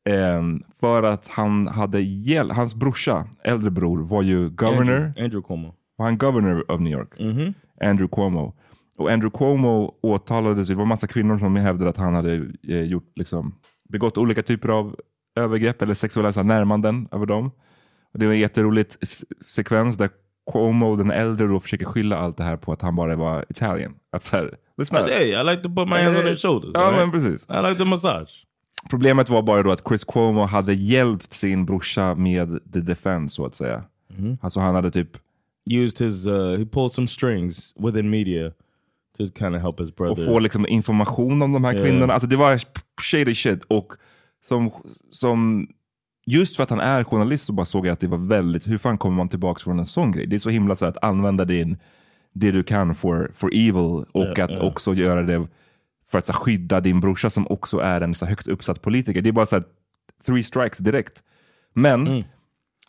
[0.10, 4.80] ehm, för att han hade hjälpt, hans brorsa, äldre bror, var ju governor.
[4.82, 5.76] Andrew, Andrew Cuomo.
[5.96, 7.20] Var han governor of New York?
[7.20, 7.54] Mhm.
[7.82, 8.54] Andrew Cuomo.
[8.98, 12.34] Och Andrew Cuomo åtalades, det var massa kvinnor som hävdade att han hade
[12.68, 13.56] eh, gjort, liksom,
[13.90, 14.96] begått olika typer av
[15.36, 17.52] övergrepp eller sexuella närmanden över dem.
[18.14, 20.10] Och det var en jätteroligt s- sekvens där
[20.52, 23.94] Cuomo, den äldre, då försöker skylla allt det här på att han bara var Italian.
[24.12, 25.00] Att så här, lyssna.
[25.00, 26.72] Hey, I like to put my hands on their shoulders.
[26.74, 26.96] Ja, right?
[27.00, 27.48] men precis.
[27.50, 28.46] I like the massage.
[28.90, 33.46] Problemet var bara då att Chris Cuomo hade hjälpt sin brorsa med the defense så
[33.46, 33.84] att säga.
[34.18, 34.38] Mhm.
[34.42, 35.10] Alltså han hade typ
[35.72, 38.52] Used his, uh, he pulled some strings within media
[39.18, 40.12] to kind of help his brother.
[40.12, 41.84] och få liksom information om de här Ja.
[41.84, 42.14] kvinnorna.
[42.14, 42.60] Alltså det var
[43.02, 43.64] shady shit.
[43.68, 43.94] Och
[44.46, 44.72] som,
[45.12, 45.68] som,
[46.30, 48.78] just för att han är journalist så bara såg jag att det var väldigt, hur
[48.78, 50.28] fan kommer man tillbaka från en sån grej?
[50.28, 51.78] Det är så himla så att använda din,
[52.34, 54.62] det du kan for, for evil och Ja, att ja.
[54.62, 55.48] också göra det
[56.12, 58.82] för att så, här, skydda din brorsa som också är en så här, högt uppsatt
[58.82, 59.22] politiker.
[59.22, 59.64] Det är bara så här,
[60.26, 61.24] three strikes direkt.
[61.74, 62.24] Men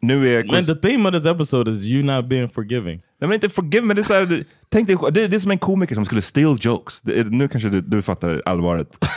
[0.00, 0.44] nu är...
[0.44, 3.03] Man, the theme of this episode is you not being forgiving.
[3.20, 5.50] Nej men inte forgive, men det är, så här, tänk dig, det, det är som
[5.50, 7.00] en komiker som skulle steal jokes.
[7.00, 8.98] Det, nu kanske du, du fattar allvaret.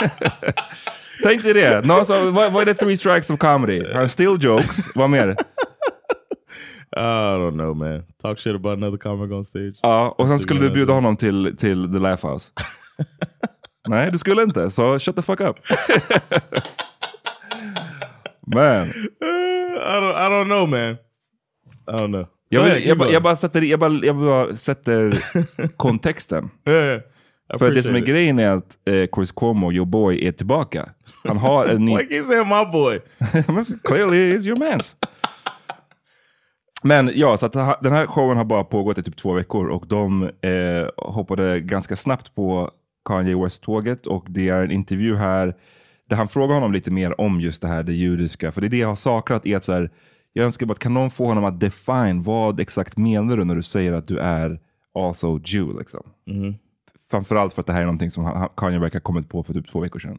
[1.28, 1.86] tänk dig det.
[1.86, 3.92] No, så, vad, vad är det three strikes of comedy?
[3.92, 5.28] Han steal jokes, vad mer?
[6.96, 8.02] I don't know man.
[8.22, 9.80] Talk shit about another comic on stage.
[9.82, 12.52] Ja, och sen skulle du bjuda honom till, till the laugh house.
[13.88, 14.70] Nej, du skulle inte.
[14.70, 15.56] Så shut the fuck up.
[18.46, 18.86] Man.
[19.86, 20.96] I don't, I don't know man.
[21.88, 22.26] I don't know.
[22.48, 25.18] Jag, vill, ahead, jag, bara, jag, bara sätter, jag, bara, jag bara sätter
[25.76, 26.50] kontexten.
[26.68, 27.00] Yeah, yeah.
[27.58, 30.88] För det som är grejen är att eh, Chris Cuomo, your boy, är tillbaka.
[31.24, 31.96] Han har en ny...
[31.96, 33.00] Why keep saying my boy?
[33.84, 34.96] Clearly is your mans.
[36.82, 39.86] Men ja, så att den här showen har bara pågått i typ två veckor och
[39.86, 42.70] de eh, hoppade ganska snabbt på
[43.04, 45.54] Kanye West-tåget och det är en intervju här
[46.08, 48.52] där han frågar honom lite mer om just det här, det judiska.
[48.52, 49.90] För det är det jag har saknat, är att så här,
[50.32, 53.54] jag önskar bara att kan någon få honom att define vad exakt menar du när
[53.54, 54.60] du säger att du är
[54.94, 56.02] also Jew liksom.
[56.26, 56.54] Mhm.
[57.10, 59.70] Framförallt för att det här är någonting som Kanye verkar ha kommit på för typ
[59.70, 60.18] två veckor sedan.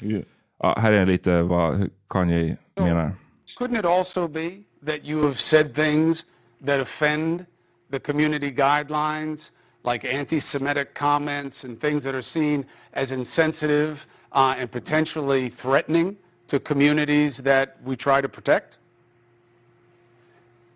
[0.00, 0.22] yeah.
[0.62, 3.12] Ja, här är lite vad hur Kanye menar.
[3.58, 4.50] Couldn't it also be
[4.86, 6.26] that you have said things
[6.66, 7.46] that offend
[7.90, 9.50] the community guidelines,
[9.84, 16.16] like anti-Semitic comments and things that are seen as insensitive uh, and potentially threatening
[16.46, 18.76] to communities that we try to protect?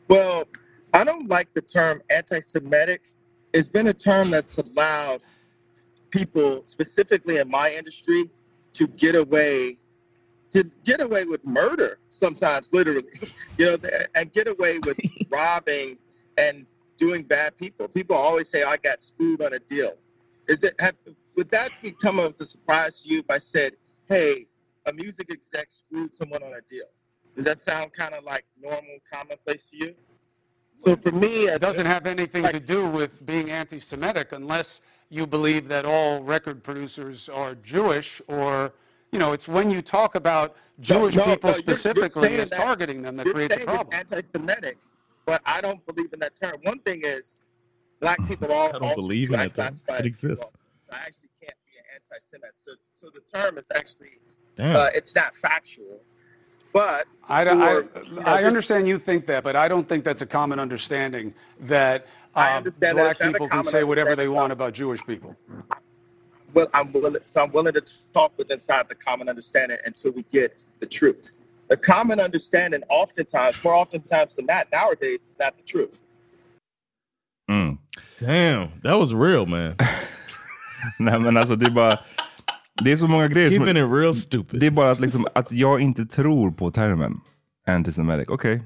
[0.09, 0.45] Well,
[0.93, 3.03] I don't like the term anti-Semitic.
[3.53, 5.21] It's been a term that's allowed
[6.15, 8.31] people, specifically in my industry,
[8.73, 9.77] to get away
[10.51, 13.03] to get away with murder sometimes, literally,
[13.59, 13.77] you know,
[14.15, 14.97] and get away with
[15.29, 15.99] robbing
[16.39, 16.65] and
[16.97, 17.89] doing bad people.
[17.89, 19.95] People always say, "I got screwed on a deal."
[20.47, 20.95] Is it have,
[21.37, 23.73] would that come as a surprise to you if I said,
[24.09, 24.47] "Hey,
[24.87, 26.87] a music exec screwed someone on a deal"?
[27.35, 29.95] Does that sound kind of like normal, commonplace to you?
[30.77, 34.81] So for me, It doesn't have anything to do with being anti-Semitic unless
[35.15, 38.73] you believe that all record producers are Jewish or,
[39.13, 42.35] you know, it's when you talk about Jewish No, no, people no, you're- you're specifically
[42.41, 43.87] as that- targeting them that you're creates a problem.
[43.93, 44.77] It's anti-Semitic,
[45.25, 46.55] but I don't believe in that term.
[46.65, 47.43] One thing is,
[48.01, 49.55] black people all I don't also believe in I that
[49.87, 49.97] term.
[49.97, 50.53] It as exists.
[50.91, 52.51] I actually can't be an anti-Semite.
[52.57, 54.19] So, so the term is actually,
[54.59, 56.01] uh, it's not factual.
[56.73, 59.69] But I, don't- for, I, you know, I just- understand you think that, but I
[59.69, 63.33] don't think that's a common understanding that I uh, understand that black it's not a
[63.33, 65.37] people can common say whatever they understanding, want about Jewish people.
[66.53, 70.25] Well, I'm willing, so I'm willing to talk with inside the common understanding until we
[70.33, 71.37] get the truth.
[71.69, 76.01] The common understanding, oftentimes, more oftentimes than that, nowadays, is not the truth.
[77.51, 77.79] Mm.
[78.19, 79.77] Damn, that was real man.
[80.99, 81.99] Nej men alltså det är bara,
[82.85, 83.65] det är så många grejer som...
[83.65, 84.61] Keeping it real stupid.
[84.61, 87.21] Det är bara att, liksom, att jag inte tror på termen
[87.67, 88.29] antisemitic.
[88.29, 88.63] Okej.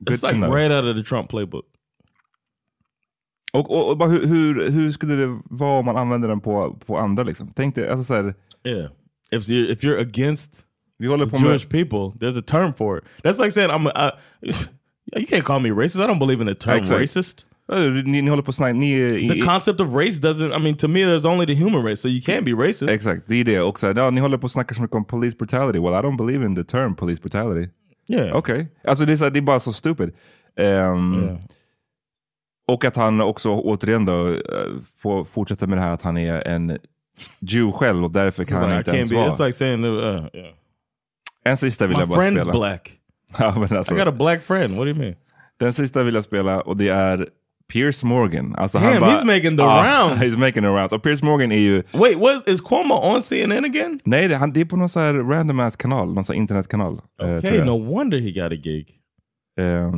[0.00, 0.54] Good It's to like know.
[0.54, 1.64] right out of the Trump playbook.
[3.52, 6.78] Och, och, och bara hur, hur, hur skulle det vara om man använder den på,
[6.86, 7.52] på andra liksom?
[7.56, 8.34] Tänk dig, alltså så här,
[8.64, 8.90] Yeah.
[9.30, 10.64] If you're, if you're against
[10.98, 11.48] vi håller på med...
[11.48, 13.04] Jewish people, there's a term for it.
[13.24, 13.86] That's like saying I'm.
[13.94, 14.52] A, I,
[15.20, 16.00] you can't call me racist.
[16.00, 17.00] I don't believe in the term Exakt.
[17.00, 17.46] racist.
[18.04, 19.28] Ni, ni håller på snacka, ni.
[19.28, 20.52] The concept of race doesn't.
[20.52, 22.90] I mean, to me, there's only the human race, so you can't be racist.
[22.90, 23.60] Exakt, det är det.
[23.60, 25.78] Och så här, ja, ni håller på att snacka så mycket om police brutality.
[25.78, 27.68] Well, I don't believe in the term police brutality.
[28.08, 28.36] Yeah.
[28.36, 28.68] Okej.
[28.84, 30.12] Alltså det är, så det är bara så stupid.
[30.56, 31.38] Ehm, Yeah.
[32.68, 34.36] Och att han också återigen då eh,
[34.98, 36.78] får fortsätta med det här att han är en
[37.40, 39.28] Jew själv och därför kan han inte ens vara.
[39.30, 39.90] it's like saying, uh,
[40.34, 40.48] yeah.
[41.44, 42.52] En sista vill My jag bara friend's spela.
[42.52, 42.92] black.
[43.38, 45.14] Ja, men alltså, I got a black friend, what do you mean?
[45.60, 47.28] Den sista vill jag spela och det är
[47.72, 48.54] Piers Morgan.
[48.58, 50.22] Alltså Damn, han bara, he's making the Ja, rounds.
[50.24, 50.92] He's making the rounds.
[50.92, 51.82] Och Piers Morgan är ju...
[51.92, 54.00] Wait, what is Cuomo on CNN again?
[54.04, 56.14] Nej, det, han, det är på någon så här random ass kanal.
[56.14, 57.00] Någon så här internetkanal.
[57.22, 57.66] eh, Okay, jag.
[57.66, 58.86] no wonder he got a gig.
[59.54, 59.92] Ja,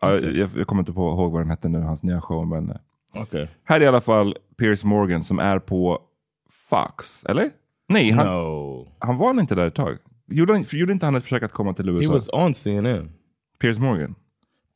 [0.00, 2.46] jag, jag kommer inte på, ihåg vad den hette nu, hans nya show.
[2.48, 2.76] Men, eh,
[3.22, 3.46] Okay.
[3.64, 6.02] Här är i alla fall Piers Morgan som är på
[6.70, 7.50] Fox, eller?
[7.88, 8.88] Nej, han, No.
[8.98, 9.98] han var inte där ett tag.
[10.26, 12.12] Gjorde, gjorde inte han ett försök att komma till He USA?
[12.12, 13.12] was on CNN.
[13.60, 14.14] Piers Morgan?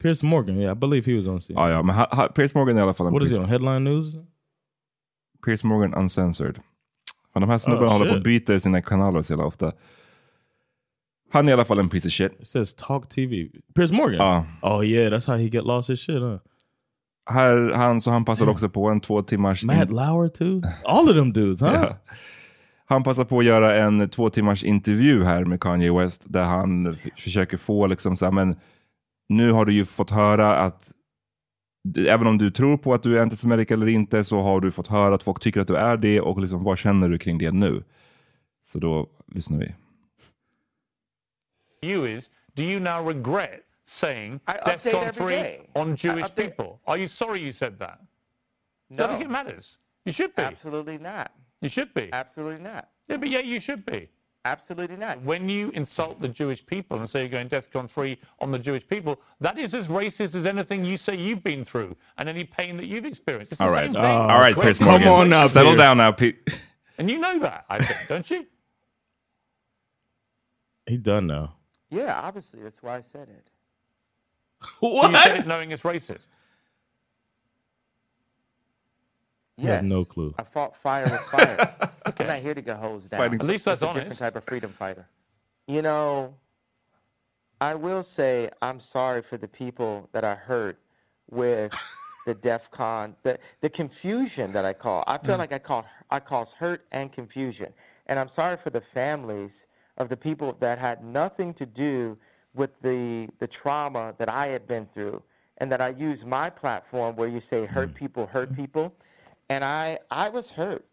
[0.02, 1.62] Pierce Morgan, yeah, I believe he was on CNN.
[1.64, 3.44] Ja, ja, men ha, ha, Piers Morgan är i alla fall What is he on?
[3.44, 4.04] Headline News?
[5.44, 6.58] Piers Morgan Uncensored.
[7.32, 9.72] Fan, de här snubbarna Oh, håller på och byter sina kanaler så jävla ofta.
[11.32, 12.32] Han är i alla fall en piece of shit.
[12.40, 13.48] It says Talk TV.
[13.74, 14.18] Pierce Morgan?
[14.18, 14.44] Ja.
[14.62, 16.38] Oh yeah, that's how he get lost his shit, huh?
[17.30, 19.64] Här, han, så han passade också på en två timmars...
[19.64, 20.62] Matt Lauer too?
[20.84, 21.72] All of them dudes, huh?
[21.74, 21.98] Ja.
[22.84, 26.92] Han passar på att göra en två timmars intervju här med Kanye West där han
[27.16, 28.56] försöker få liksom så här, men
[29.28, 30.92] nu har du ju fått höra att
[32.08, 34.86] även om du tror på att du är antisemitisk eller inte så har du fått
[34.86, 37.52] höra att folk tycker att du är det och liksom, vad känner du kring det
[37.52, 37.82] nu?
[38.72, 39.74] Så då lyssnar vi.
[41.82, 45.68] You is do you now regret saying I update DEFCON every 3 day.
[45.74, 46.80] on Jewish people?
[46.86, 47.98] Are you sorry you said that?
[48.92, 49.78] I don't think it matters.
[50.04, 50.42] You should be.
[50.42, 51.32] Absolutely not.
[51.60, 52.08] You should be.
[52.12, 52.88] Absolutely not.
[53.08, 54.08] Yeah, but yeah, you should be.
[54.44, 55.22] Absolutely not.
[55.22, 58.86] When you insult the Jewish people and say you're going DEFCON 3 on the Jewish
[58.86, 62.76] people, that is as racist as anything you say you've been through and any pain
[62.76, 63.52] that you've experienced.
[63.52, 64.04] It's the All same right, thing.
[64.20, 65.08] all right, Chris Piers come Morgan.
[65.08, 65.78] on now, Settle Piers.
[65.78, 66.38] down now, Pete.
[66.98, 68.46] And you know that, I think, don't you?
[70.86, 71.54] He done now.
[71.92, 72.62] Yeah, obviously.
[72.62, 73.46] That's why I said it.
[74.82, 76.26] You said it knowing it's racist.
[79.58, 80.34] I have no clue.
[80.38, 81.90] I fought fire with fire.
[82.18, 83.18] I'm not here to get hosed down.
[83.18, 85.06] Fighting- At least It's that's a different type of freedom fighter.
[85.66, 86.34] You know,
[87.60, 90.78] I will say I'm sorry for the people that I hurt
[91.30, 91.72] with
[92.26, 95.04] the DEF CON, the, the confusion that I call.
[95.06, 95.40] I feel mm.
[95.40, 97.72] like I call I cause hurt and confusion.
[98.06, 99.66] And I'm sorry for the families
[100.02, 102.16] of the people that had nothing to do
[102.54, 105.22] with the the trauma that I had been through
[105.58, 108.92] and that I use my platform where you say hurt people hurt people
[109.48, 110.84] and I I was hurt.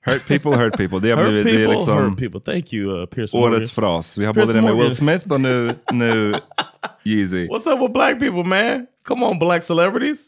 [0.00, 1.00] Hurt people, hurt people.
[1.00, 2.40] Det har Hurt blivit det är people, liksom hurt people.
[2.52, 3.54] Thank you, uh, Pierce Morgan.
[3.54, 4.18] årets fras.
[4.18, 6.34] Vi har Piers både det med Will Smith och nu, nu
[7.04, 7.48] Yeezy.
[7.48, 8.86] What's up with black people, man?
[9.08, 10.18] Come on, black celebrities.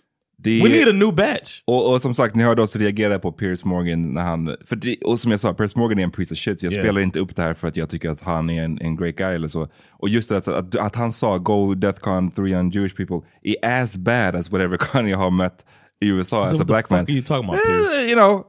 [0.41, 1.61] Det- We need a new batch.
[1.65, 4.57] Och, och som sagt, ni hörde oss reagera på Piers Morgan när han...
[4.67, 6.61] För det, och som jag sa, Piers Morgan är en piece of shit.
[6.61, 6.85] Så jag Yeah.
[6.85, 9.17] spelar inte upp det här för att jag tycker att han är en, en great
[9.17, 9.69] guy eller så.
[9.91, 13.83] Och just det att, att, att han sa Go Deathcon 3 on Jewish people är
[13.83, 15.65] as bad as whatever Kanye har mött
[16.01, 17.01] i USA So as a what the black fuck man.
[17.01, 18.05] are you talking about, Eh, Piers?
[18.11, 18.45] you know,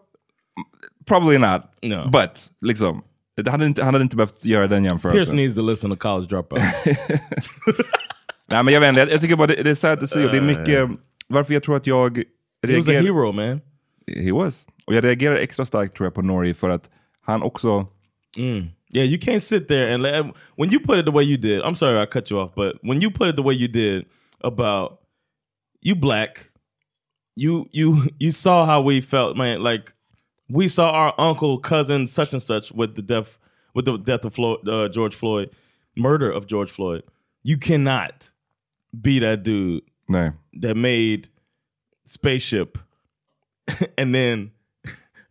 [1.07, 1.61] probably not.
[1.81, 2.09] No.
[2.11, 3.01] But liksom,
[3.37, 5.19] han hade, inte, han hade inte behövt göra den jämförelsen.
[5.19, 6.61] Pierce needs to listen to College Dropout.
[8.51, 10.37] Nej men jag vet inte, jag, tycker bara det, det är sad att se det
[10.37, 10.89] är mycket,
[11.29, 12.23] varför jag tror att jag He
[12.77, 13.61] was a reagerar- hero, man.
[14.07, 14.67] He was.
[14.85, 16.89] Och jag reagerar extra starkt tror jag på Norrie för att
[17.21, 17.87] han också...
[18.37, 18.67] Mm.
[18.91, 20.25] Yeah, you can't sit there and let,
[20.57, 21.61] when you put it the way you did.
[21.61, 24.05] I'm sorry I cut you off, but when you put it the way you did
[24.43, 24.99] about
[25.81, 26.49] you black,
[27.35, 29.61] you you you saw how we felt, man.
[29.63, 29.93] Like
[30.49, 33.37] we saw our uncle, cousin, such and such with the death
[33.75, 35.51] with the death of Floyd, uh, George Floyd,
[35.95, 37.03] murder of George Floyd.
[37.43, 38.31] You cannot
[38.99, 40.31] be that dude Nej.
[40.61, 41.21] that made
[42.07, 42.77] spaceship
[43.97, 44.51] and then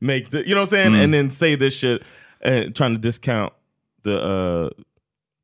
[0.00, 1.04] make the you know what I'm saying Mm.
[1.04, 2.02] and then say this shit
[2.44, 3.52] and trying to discount
[4.04, 4.70] the uh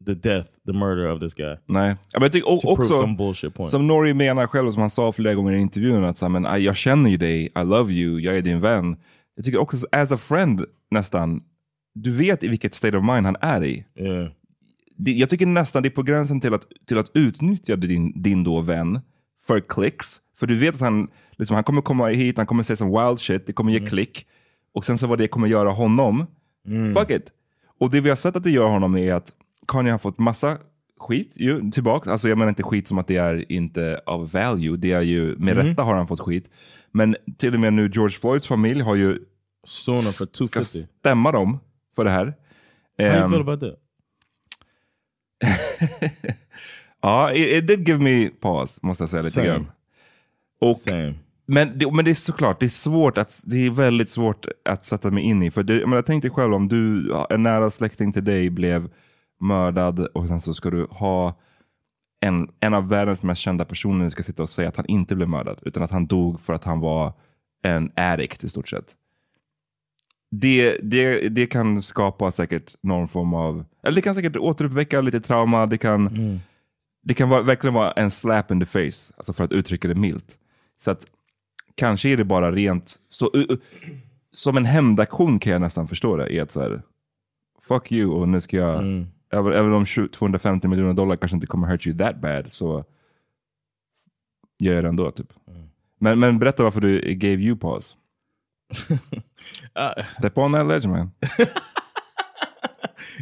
[0.06, 1.96] the death the murder of this guy Nej.
[2.14, 3.70] Men jag tycker också, some bullshit point.
[3.70, 6.62] som Norrie menar själv, som han sa flera gånger i intervjun, att så men, "Aj,
[6.64, 8.96] jag känner ju dig, I love you, jag är din vän.
[9.36, 11.42] Jag tycker också, as a friend nästan,
[11.94, 13.84] du vet i vilket state of mind han är i.
[13.96, 14.28] Yeah.
[14.96, 18.44] Det, jag tycker nästan det är på gränsen till att, till att utnyttja din, din
[18.44, 19.00] då vän
[19.46, 20.20] för klicks.
[20.38, 23.18] För du vet att han, liksom, han kommer komma hit, han kommer säga som wild
[23.20, 24.26] shit, det kommer ge klick.
[24.72, 26.26] Och sen så vad det kommer göra honom,
[26.94, 27.30] fuck it.
[27.80, 29.32] Och det vi har sett att det gör honom är att
[29.68, 30.58] Kanye har fått massa
[30.98, 32.10] skit ju, tillbaka.
[32.12, 35.36] Alltså jag menar inte skit som att det är inte of value, det är ju,
[35.36, 35.66] med Mm.
[35.66, 36.50] rätta har han fått skit.
[36.92, 39.18] Men till och med nu George Floyds familj har ju
[39.66, 40.78] Suing him for ska 250.
[41.00, 41.58] stämma dem
[41.96, 42.24] för det här.
[42.98, 43.78] How you Ehm, feel about that?
[47.04, 49.46] Ja, it, it did give me pause, måste jag säga lite Same.
[49.46, 49.66] grann.
[50.60, 50.76] Och,
[51.46, 54.84] Men, det, men det är såklart, det är svårt att, det är väldigt svårt att
[54.84, 55.50] sätta mig in i.
[55.50, 58.90] För det, men jag tänkte själv om du, en nära släkting till dig blev
[59.40, 61.40] mördad och sen så ska du ha
[62.20, 65.28] en, en av världens mest kända personer ska sitta och säga att han inte blev
[65.28, 67.12] mördad, utan att han dog för att han var
[67.62, 68.86] en addict i stort sett.
[70.30, 75.20] Det, det, det kan skapa säkert någon form av, eller det kan säkert återuppväcka lite
[75.20, 76.40] trauma, det kan,
[77.04, 79.94] det kan vara, verkligen vara en slap in the face, alltså för att uttrycka det
[79.94, 80.38] milt.
[80.78, 81.06] Så att
[81.74, 83.58] kanske är det bara rent, så, uh, uh,
[84.32, 86.82] som en hämndaktion kan jag nästan förstå det, i att så här,
[87.62, 91.46] fuck you och nu ska jag, även, även om 20 250 miljoner dollar kanske inte
[91.46, 92.84] kommer hurt you that bad, så
[94.58, 95.10] gör jag det ändå.
[95.10, 95.32] Typ.
[95.98, 97.96] Men, men berätta varför du gave you pause.
[100.18, 101.10] Step on that ledge man.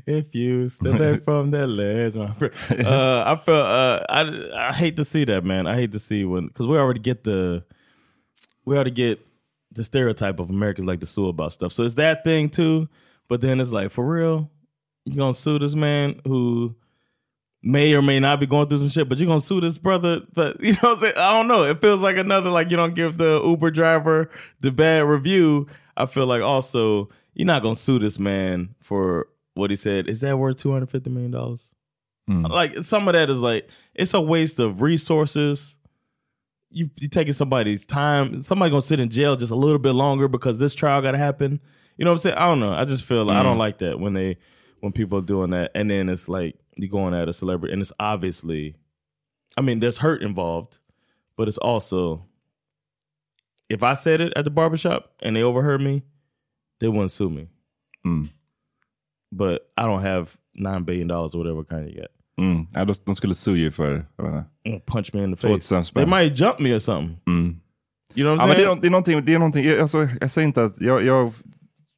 [0.07, 2.55] if you step back from that ledge, my friend.
[2.71, 5.67] Uh, I feel uh, I I hate to see that, man.
[5.67, 7.65] I hate to see when because we already get the
[8.65, 9.25] we already get
[9.73, 11.73] the stereotype of Americans like to sue about stuff.
[11.73, 12.89] So it's that thing too.
[13.29, 14.51] But then it's like for real,
[15.05, 16.75] you gonna sue this man who
[17.63, 20.21] may or may not be going through some shit, but you're gonna sue this brother.
[20.35, 21.15] But you know what I'm saying?
[21.17, 21.65] I don't know.
[21.65, 24.31] It feels like another like you don't give the Uber driver
[24.61, 25.67] the bad review.
[25.97, 30.09] I feel like also you're not gonna sue this man for what he said.
[30.09, 31.61] Is that worth two hundred fifty million dollars?
[32.29, 35.77] Like some of that is like it's a waste of resources.
[36.71, 38.43] You you taking somebody's time.
[38.43, 41.19] Somebody gonna sit in jail just a little bit longer because this trial got to
[41.19, 41.61] happen.
[41.99, 42.37] You know what I'm saying?
[42.37, 42.73] I don't know.
[42.73, 43.61] I just feel like I don't Mm.
[43.61, 44.39] like that when they
[44.81, 47.83] when people are doing that, and then it's like you're going at a celebrity, and
[47.83, 48.77] it's obviously,
[49.59, 50.79] I mean, there's hurt involved,
[51.37, 52.25] but it's also
[53.69, 56.03] if I said it at the barbershop and they overheard me,
[56.81, 57.49] they wouldn't sue me.
[58.07, 58.31] Mm.
[59.33, 62.11] But I don't have nine billion dollars or whatever kind you got.
[62.39, 62.67] Mm.
[62.75, 64.05] Ja, de, de skulle sue you för,
[64.65, 64.93] inte.
[64.93, 65.49] Punch me in the face.
[65.49, 66.05] 2000 spänn.
[66.05, 67.19] They might jump me or something.
[67.27, 67.61] Mm.
[68.15, 68.81] You know what ja, I'm men det, är, saying?
[68.81, 71.33] det är någonting, det är någonting jag, alltså, jag säger inte att, jag, jag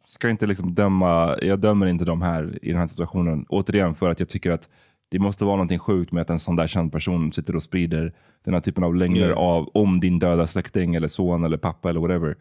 [0.06, 3.46] ska inte liksom döma, jag dömer inte de här i den här situationen.
[3.48, 4.68] Återigen för att jag tycker att
[5.10, 8.12] det måste vara någonting sjukt med att en sån där känd person sitter och sprider
[8.44, 9.38] den här typen av lögner Yeah.
[9.38, 12.36] av, om din döda släkting eller son eller pappa eller whatever.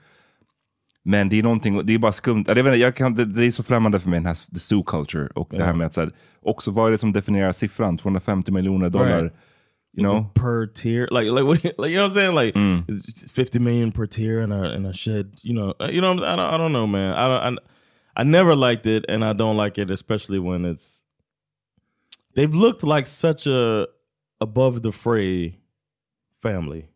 [1.05, 2.43] Men det är någonting, det är bara skumt.
[2.47, 4.83] Jag vet jag kan, det, det är så främmande för mig, den här the zoo
[4.83, 5.27] culture.
[5.35, 7.97] Och det här med att, så här, också vad är det som definierar siffran?
[7.97, 9.21] 250 miljoner dollar.
[9.21, 9.33] Right.
[9.97, 10.25] You know?
[10.33, 12.85] per tier, like like what, like you know what I'm saying, like Mm.
[13.07, 16.13] it's fifty million per tier, and I and I shed, you know, uh, you know,
[16.13, 17.13] I don't, I don't know, man.
[17.13, 17.59] I don't,
[18.15, 21.03] I, I never liked it, and I don't like it, especially when it's.
[22.35, 23.85] They've looked like such a
[24.41, 25.59] above the fray
[26.41, 26.87] family.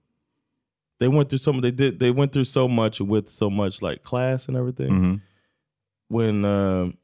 [1.00, 1.62] They went through some.
[1.62, 2.00] They did.
[2.00, 4.90] They went through so much with so much like class and everything.
[4.92, 5.22] Mhm.
[6.10, 6.98] When um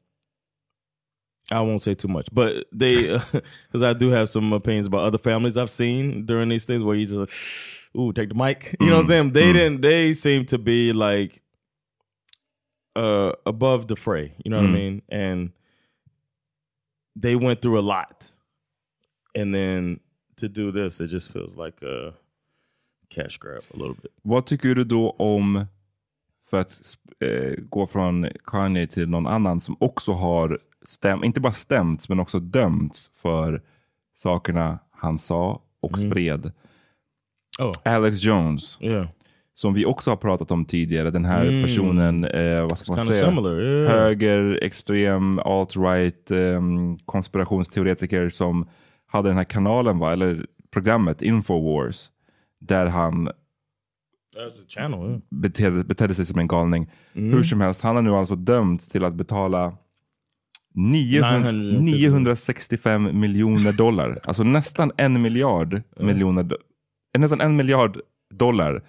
[1.50, 3.02] I won't say too much, but they
[3.68, 6.96] because I do have some opinions about other families I've seen during these things where
[6.96, 7.30] you just like,
[8.00, 8.74] ooh, take the mic.
[8.80, 9.32] You know what I'm saying?
[9.32, 9.80] They didn't.
[9.82, 11.42] They seem to be like
[12.96, 14.34] uh above the fray.
[14.44, 14.70] You know what Mm.
[14.70, 15.02] I mean?
[15.08, 15.52] And
[17.16, 18.30] they went through a lot,
[19.36, 20.00] and then
[20.36, 22.14] to do this, it just feels like a
[23.14, 24.12] cash grab a little bit.
[24.22, 25.64] Vad tycker du då om,
[26.50, 26.80] för att
[27.20, 32.20] eh, gå från Kanye till någon annan som också har stämt, inte bara stämts, men
[32.20, 33.62] också dömts för
[34.16, 36.10] sakerna han sa och Mm.
[36.10, 36.52] spred.
[37.58, 37.72] Oh.
[37.84, 38.78] Alex Jones.
[38.80, 39.06] Yeah.
[39.56, 41.10] Som vi också har pratat om tidigare.
[41.10, 41.62] Den här Mm.
[41.62, 43.28] personen, eh, vad ska man kinda säga?
[43.28, 43.92] similar, yeah.
[43.92, 48.68] Höger, extrem, alt-right, ehm, konspirationsteoretiker som
[49.06, 50.12] hade den här kanalen, va?
[50.12, 52.10] eller programmet Infowars.
[52.66, 53.30] Där han
[54.68, 55.08] channel.
[55.08, 55.20] Yeah.
[55.30, 56.90] betedde, betedde sig som en galning.
[57.14, 57.32] Mm.
[57.32, 59.76] Hur som helst, han har nu alltså dömts till att betala
[60.74, 61.90] 900, 950.
[61.90, 64.20] 965 miljoner dollar.
[64.24, 66.56] Alltså nästan en miljard, miljoner,
[67.18, 68.00] nästan en miljard
[68.34, 68.82] dollar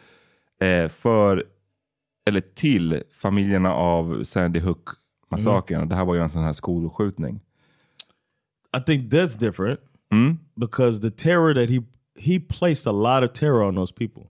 [0.61, 1.43] eh, för,
[2.29, 5.89] eller till familjerna av Sandy Hook-massakern.
[5.89, 7.39] Det här var ju en sån här skolskjutning.
[8.77, 9.79] I think that's different
[10.11, 10.37] Mm.
[10.55, 11.81] because the terror that he
[12.19, 14.23] he placed a lot of terror on those people.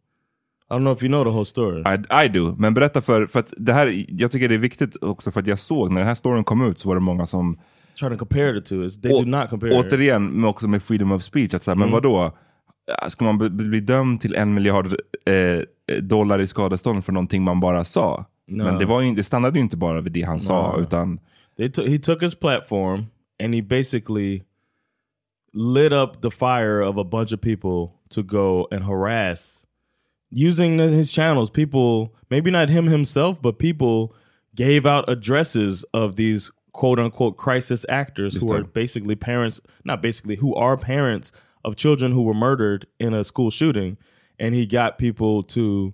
[0.69, 1.81] I don't know if you know the whole story.
[1.81, 4.95] I, I do, men berätta för, för att det här, jag tycker det är viktigt
[5.03, 7.25] också för att jag såg när den här storyn kom ut så var det många
[7.25, 7.59] som
[7.99, 8.75] Trying to compare the two.
[8.85, 9.71] It's, they do not compare.
[9.79, 11.53] Återigen, men också med freedom of speech.
[11.53, 11.93] Att så här, Men Mm.
[11.93, 12.37] vadå?
[13.07, 14.85] Ska man bli, bli dömd till en miljard
[15.25, 18.25] eh, dollar i skadestånd för någonting man bara sa?
[18.47, 18.63] No.
[18.63, 20.81] Men det, var ju, det stannade ju inte bara vid det han sa, No.
[20.83, 21.19] utan
[21.57, 23.05] They he took his platform
[23.43, 24.41] and he basically
[25.55, 29.65] lit up the fire of a bunch of people to go and harass
[30.29, 31.49] using his channels.
[31.49, 34.13] People, maybe not him himself, but people
[34.53, 40.35] gave out addresses of these quote unquote crisis actors who are basically parents, not basically,
[40.35, 41.31] who are parents
[41.63, 43.97] of children who were murdered in a school shooting.
[44.37, 45.93] And he got people to,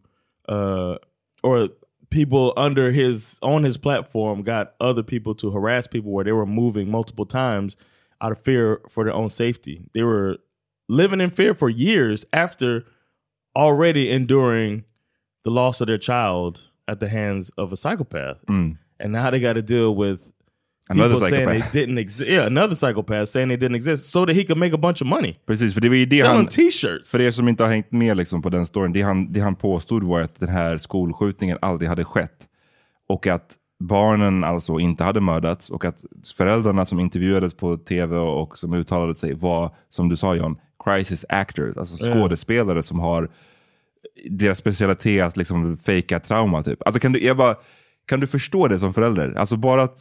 [0.50, 0.98] uh,
[1.44, 1.70] or
[2.10, 6.48] people under his on his platform got other people to harass people where they were
[6.48, 7.78] moving multiple times
[8.22, 9.84] out of fear for their own safety.
[9.94, 10.38] They were
[10.88, 12.86] living in fear for years after
[13.56, 14.84] already enduring
[15.44, 18.46] the loss of their child at the hands of a psychopath.
[18.48, 18.78] Mm.
[19.00, 20.20] And now they got to deal with
[20.90, 22.30] Another people saying they didn't exist.
[22.30, 25.08] Yeah, another psychopath saying they didn't exist so that he could make a bunch of
[25.08, 25.40] money.
[25.46, 26.48] Precis, för det var ju det Selling han...
[26.48, 27.10] t-shirts.
[27.10, 29.56] För er som inte har hängt med liksom på den storyn, det han, det han
[29.56, 32.48] påstod var att den här skolskjutningen aldrig hade skett.
[33.08, 36.04] Och att barnen alltså inte hade mördats och att
[36.38, 41.26] föräldrarna som intervjuades på tv och som uttalade sig var, som du sa John, crisis
[41.30, 43.30] actors, alltså skådespelare som har
[44.30, 46.64] deras specialitet att liksom fejka trauma.
[46.64, 46.82] Typ.
[46.86, 47.56] Alltså kan, du, jag bara,
[48.06, 49.34] kan du förstå det som förälder?
[49.38, 49.98] Alltså bara att,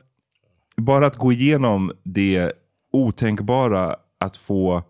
[0.77, 2.53] bara att gå igenom det
[2.93, 4.83] otänkbara att få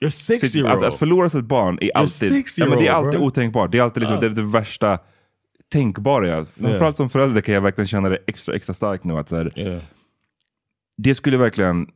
[0.00, 3.20] You're six sitt, att, att förlora sitt barn är alltid, ja, men det är alltid
[3.20, 3.26] bro.
[3.26, 3.72] otänkbart.
[3.72, 4.28] Det är alltid liksom Ja.
[4.28, 4.98] det, det värsta
[5.72, 6.28] tänkbara.
[6.28, 6.44] Ja.
[6.44, 9.18] Framförallt som förälder kan jag verkligen känna det extra, extra starkt nu.
[9.18, 9.82] Att så här,
[10.96, 11.86] Det skulle verkligen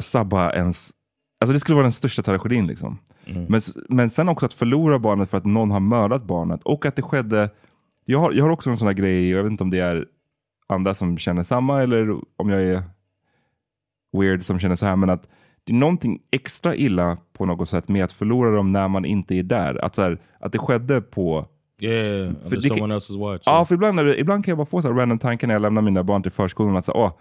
[0.00, 0.92] sabba ens...
[1.40, 2.66] Alltså det skulle vara den största tragedin.
[2.66, 2.98] Liksom.
[3.26, 3.44] Mm.
[3.48, 6.96] Men, men sen också att förlora barnet för att någon har mördat barnet och att
[6.96, 7.50] det skedde...
[8.04, 10.06] Jag har, jag har också en sån här grej, jag vet inte om det är
[10.66, 12.82] andra som känner samma eller om jag är
[14.18, 15.28] weird som känner så här, men att
[15.64, 19.34] det är någonting extra illa på något sätt med att förlora dem när man inte
[19.34, 19.84] är där.
[19.84, 21.46] Att, så här, att det skedde på...
[21.80, 23.42] Yeah, För det someone else's watch.
[23.46, 25.62] Ja, för ibland, det, ibland kan jag bara få så här random tankar när jag
[25.62, 26.76] lämnar mina barn till förskolan.
[26.76, 27.12] Att så, åh,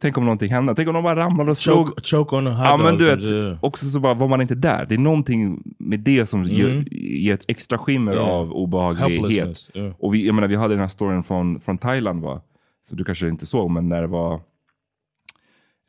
[0.00, 0.74] tänk om någonting hände.
[0.74, 1.86] Tänk om de bara ramlade och slog.
[1.88, 3.58] Choke, choke on a hot Ja, men du vet, där.
[3.62, 4.86] också så bara var man inte där.
[4.88, 6.56] Det är någonting med det som Mm.
[6.56, 6.84] ger,
[7.16, 8.28] ger ett extra skimmer Yeah.
[8.28, 9.68] av obehaglighet.
[9.74, 9.92] Yeah.
[9.98, 12.40] Och vi, jag menar, vi hade den här storyn från, från Thailand, va?
[12.88, 14.40] Så du kanske inte såg, men när det var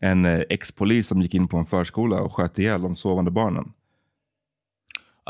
[0.02, 3.72] en eh, ex-polis som gick in på en förskola och sköt ihjäl de sovande barnen.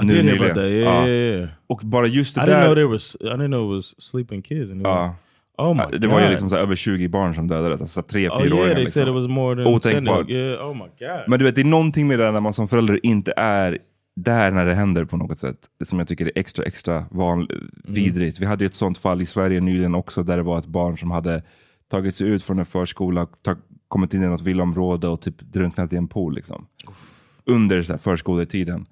[0.02, 0.64] I did hear about that.
[0.64, 1.08] Yeah, Ja.
[1.08, 1.50] yeah, yeah.
[1.68, 2.54] Och bara just det I där...
[2.62, 3.18] didn't know there was.
[3.22, 4.72] I didn't know it was sleeping kids.
[4.72, 5.16] And Ja.
[5.58, 6.02] Oh my Ja, god.
[6.02, 7.82] det var ju liksom så över 20 barn som dödades.
[7.82, 8.76] Alltså tre, Oh, fyra yeah, åringar.
[8.76, 9.02] they liksom.
[9.02, 10.28] said it was more than Otänkbart.
[10.28, 10.38] 10.
[10.38, 11.24] Yeah, oh my god.
[11.28, 13.78] Men du vet, det är någonting med det när man som förälder inte är
[14.16, 15.58] där när det händer på något sätt.
[15.80, 17.48] Det som jag tycker är extra, extra van,
[17.84, 18.40] vidrigt.
[18.40, 21.12] Vi hade ett sånt fall i Sverige nyligen också där det var ett barn som
[21.12, 21.44] hade
[21.92, 23.28] tagit sig ut från en förskola,
[23.88, 26.36] kommit in i något villaområde och typ drunknat i en pool.
[26.36, 26.68] Liksom.
[27.46, 28.86] Under så här, förskoletiden.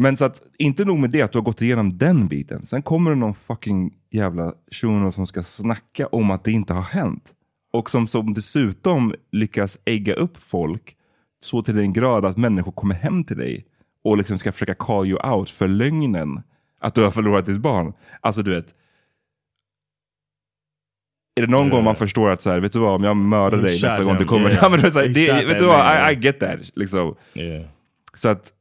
[0.00, 2.66] Men så att, inte nog med det att du har gått igenom den biten.
[2.66, 6.82] Sen kommer det någon fucking jävla shuno som ska snacka om att det inte har
[6.82, 7.24] hänt.
[7.72, 10.96] Och som, som dessutom lyckas ägga upp folk
[11.44, 13.66] så till den grad att människor kommer hem till dig
[14.04, 16.42] och liksom ska försöka call you out för lögnen
[16.80, 17.92] att du har förlorat ditt barn.
[18.20, 18.74] Alltså du vet.
[21.34, 23.58] Är det någon gång man förstår att så här, vet du vad, om jag mördar
[23.58, 24.50] dig nästa gång du kommer.
[24.50, 24.70] yeah.
[24.70, 26.58] Men det här, det, vet du vad, I, I get that.
[26.74, 27.14] Liksom.
[27.34, 27.66] Yeah.
[28.14, 28.52] Så att,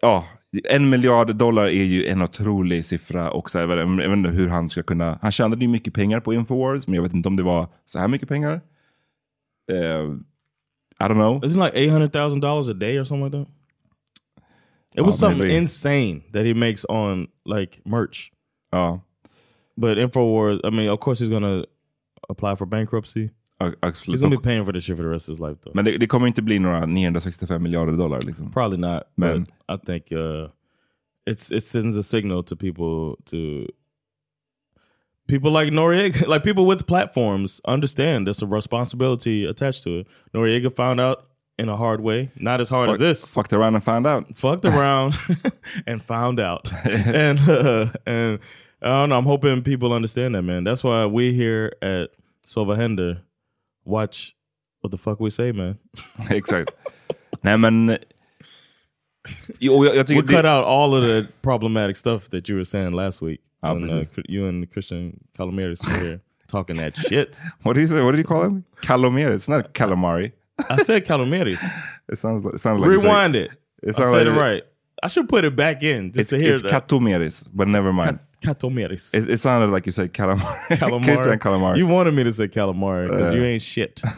[0.00, 0.24] ja,
[0.68, 3.30] en miljard dollar är ju en otrolig siffra.
[3.30, 6.20] Och så här, jag vet inte hur han ska kunna, han tjänade ju mycket pengar
[6.20, 8.60] på Infowars, men jag vet inte om det var så här mycket pengar.
[9.72, 10.02] Eh,
[11.00, 11.44] I don't know.
[11.44, 13.48] Isn't like eight hundred thousand dollars a day or something like that?
[14.94, 15.56] It Oh, was something maybe.
[15.56, 18.30] insane that he makes on like merch.
[18.72, 19.00] Ja.
[19.76, 21.64] But Infowars, I mean, of course he's gonna
[22.28, 23.30] apply for bankruptcy.
[23.82, 24.14] Absolut.
[24.14, 25.74] He's gonna be paying for this shit for the rest of his life though.
[25.74, 28.20] Men det, det kommer inte bli några 965 miljarder dollar.
[28.20, 28.50] Liksom.
[28.52, 29.02] Probably not.
[29.16, 30.48] Men- but I think uh,
[31.26, 33.66] it's it sends a signal to people to
[35.28, 40.06] people like Noriega, like people with platforms understand there's a responsibility attached to it.
[40.34, 41.24] Noriega found out
[41.58, 43.30] in a hard way, not as hard Fuck- as this.
[43.32, 44.36] Fucked around and found out.
[44.36, 45.14] Fucked around
[45.86, 46.72] and found out.
[46.84, 48.38] and uh, and
[48.82, 49.18] I don't know.
[49.18, 50.64] I'm hoping people understand that, man.
[50.64, 52.10] That's why we here at
[52.46, 53.20] Sovahender
[53.84, 54.34] watch
[54.80, 55.78] what the fuck we say, man.
[56.30, 56.70] Exakt.
[57.42, 57.98] Nej men...
[59.58, 62.92] Jo, jag, jag we cut out all of the problematic stuff that you were saying
[62.92, 63.40] last week.
[63.62, 67.40] Ja, when, uh, you and Christian Calomiris were here talking that shit.
[67.62, 68.02] what, did you say?
[68.02, 68.64] what did you call him?
[68.82, 69.34] Calamari.
[69.34, 70.32] It's not calamari.
[70.68, 71.62] I said Calomiris.
[72.08, 73.52] It sounds like, it sounds like Rewind it.
[73.82, 74.62] It I said like it right.
[75.02, 76.88] I should put it back in just It's, to hear it's that.
[76.88, 78.18] Catomeris, but never mind.
[78.40, 79.14] Catomeris.
[79.14, 80.68] It, it sounded like you said calamari.
[80.78, 81.04] Calamari.
[81.04, 81.78] Christian calamari.
[81.78, 84.02] You wanted me to say calamari because Uh, you ain't shit.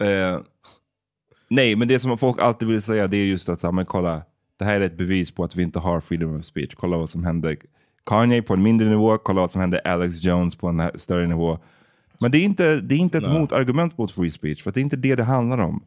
[0.00, 0.40] Eh,
[1.48, 4.22] nej, men det som folk alltid vill säga det är just att så men kolla,
[4.58, 6.74] det här är ett bevis på att vi inte har freedom of speech.
[6.74, 7.56] Kolla vad som hände
[8.06, 11.58] Kanye på en mindre nivå, kolla vad som hände Alex Jones på en större nivå.
[12.20, 14.82] Men det är inte, det är inte ett motargument mot free speech, för det är
[14.82, 15.84] inte det det handlar om.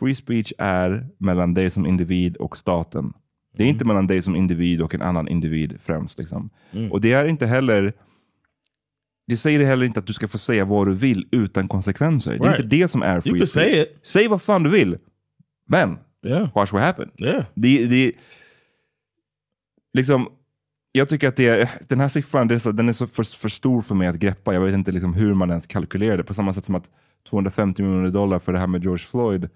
[0.00, 3.12] Free speech är mellan dig som individ och staten.
[3.56, 3.74] Det är Mm.
[3.74, 6.18] inte mellan dig som individ och en annan individ främst.
[6.18, 6.50] Liksom.
[6.72, 6.92] Mm.
[6.92, 7.92] Och det är inte heller
[9.26, 12.30] det säger heller inte att du ska få säga vad du vill utan konsekvenser.
[12.30, 12.60] Det är Right.
[12.60, 13.66] inte det som är free You speech.
[13.72, 14.00] say it.
[14.02, 14.98] Säg vad fan du vill.
[15.68, 16.48] Men, Yeah.
[16.54, 17.10] watch what happened.
[17.22, 17.44] Yeah.
[17.54, 18.12] Det, det,
[19.92, 20.28] liksom,
[20.92, 23.48] jag tycker att det den här siffran det är så, den är så för, för
[23.48, 24.54] stor för mig att greppa.
[24.54, 26.24] Jag vet inte liksom hur man ens kalkylerar det.
[26.24, 26.90] På samma sätt som att
[27.30, 29.48] 250 miljoner dollar för det här med George Floyd.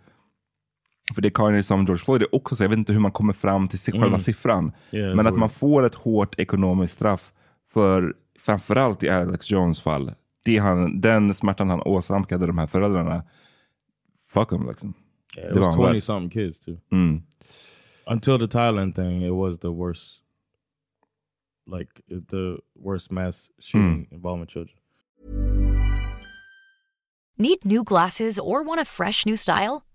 [1.15, 3.33] För det Kanye som George Floyd är också så, jag vet inte hur man kommer
[3.33, 4.21] fram till själva Mm.
[4.21, 4.73] siffran.
[4.91, 7.33] Yeah, Men att man får ett hårt ekonomiskt straff
[7.73, 13.23] för, framförallt i Alex Jones fall, det han, den smärtan han åsamkade de här föräldrarna,
[14.29, 14.95] fuck him liksom.
[15.39, 15.95] Yeah, it Det was var han värd.
[15.95, 16.77] 20 something kids too.
[16.93, 17.23] Mm.
[18.07, 20.21] Until the Thailand thing, it was the worst,
[21.79, 21.91] like
[22.31, 24.77] the worst mass shooting involving children.
[27.37, 29.83] Need new glasses or want a fresh new style?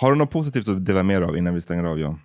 [0.00, 2.20] Har du något positivt att dela med dig av innan vi stänger av John?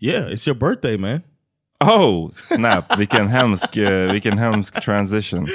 [0.00, 1.20] Yeah, it's your birthday man.
[1.80, 2.98] Oh, snap.
[2.98, 5.46] vilken hemsk, eh, vilken hemsk transition.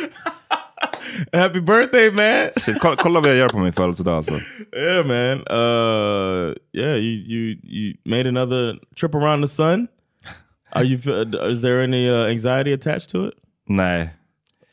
[1.33, 2.49] Happy birthday man!
[2.61, 4.33] Shit, kolla, kolla vad jag gör på min födelsedag alltså.
[4.75, 5.47] Yeah, man.
[5.59, 9.87] Uh, yeah, you you you made another trip around the sun.
[10.71, 10.99] Are you?
[11.07, 13.33] uh, Is there any uh, anxiety attached to it?
[13.67, 14.09] Nej.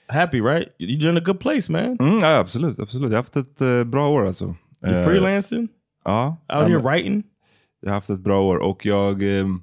[0.09, 0.68] Happy, right?
[0.79, 1.97] You're in a good place, man.
[1.99, 3.11] Mm, ja, absolut, absolut.
[3.11, 4.55] Jag har haft ett eh, bra år alltså.
[4.85, 5.68] Eh, freelancing?
[6.05, 6.37] Ja.
[6.55, 7.22] Out here writing?
[7.80, 9.22] Jag har haft ett bra år och jag...
[9.22, 9.62] ehm,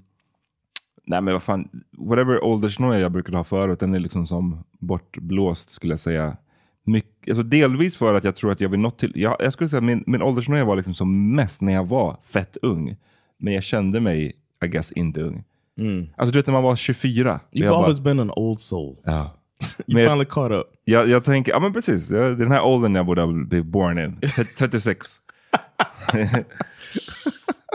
[1.05, 5.69] nej men vad fan, whatever åldersnoja jag brukade ha förut, den är liksom som bortblåst
[5.69, 6.37] skulle jag säga.
[6.83, 9.11] Mycket, alltså delvis för att jag tror att jag vid något till...
[9.15, 12.57] Jag, jag skulle säga min, min åldersnoja var liksom som mest när jag var fett
[12.61, 12.95] ung.
[13.37, 14.33] Men jag kände mig,
[14.65, 15.43] I guess, inte ung.
[15.79, 16.07] Mm.
[16.17, 17.33] Alltså du vet när man var 24.
[17.33, 18.95] You've jag bara- always been an old soul.
[19.03, 19.29] Ja.
[19.87, 20.67] You Men- finally caught up.
[20.83, 24.19] Jag, jag tänker, ja men precis, den här åldern jag borde ha blivit born in.
[24.35, 25.07] T- 36.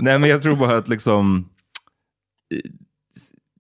[0.03, 1.49] Nej men jag tror bara att liksom,
[2.55, 2.71] eh,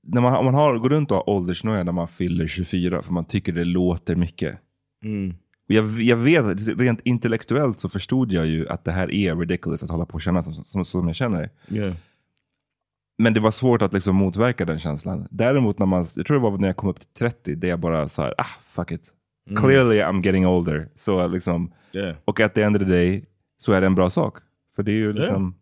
[0.03, 3.12] när man, om man har, går runt och har åldersnoja när man fyller 24, för
[3.12, 4.59] man tycker det låter mycket.
[5.05, 5.31] Mm.
[5.68, 9.83] Och Jag, jag vet, rent intellektuellt så förstod jag ju att det här är ridiculous
[9.83, 11.51] att hålla på och känna som, som, som jag känner.
[11.68, 11.95] Yeah.
[13.19, 15.29] Men det var svårt att liksom motverka den känslan.
[15.31, 17.81] Däremot när man, jag tror det var när jag kom upp till 30, det jag
[17.81, 19.03] bara sa, ah fuck it.
[19.51, 19.62] Mm.
[19.62, 20.89] Clearly I'm getting older.
[20.97, 22.17] Så liksom, Yeah.
[22.25, 23.25] och at the end of the day
[23.59, 24.39] så är det en bra sak.
[24.77, 25.55] För det är ju liksom.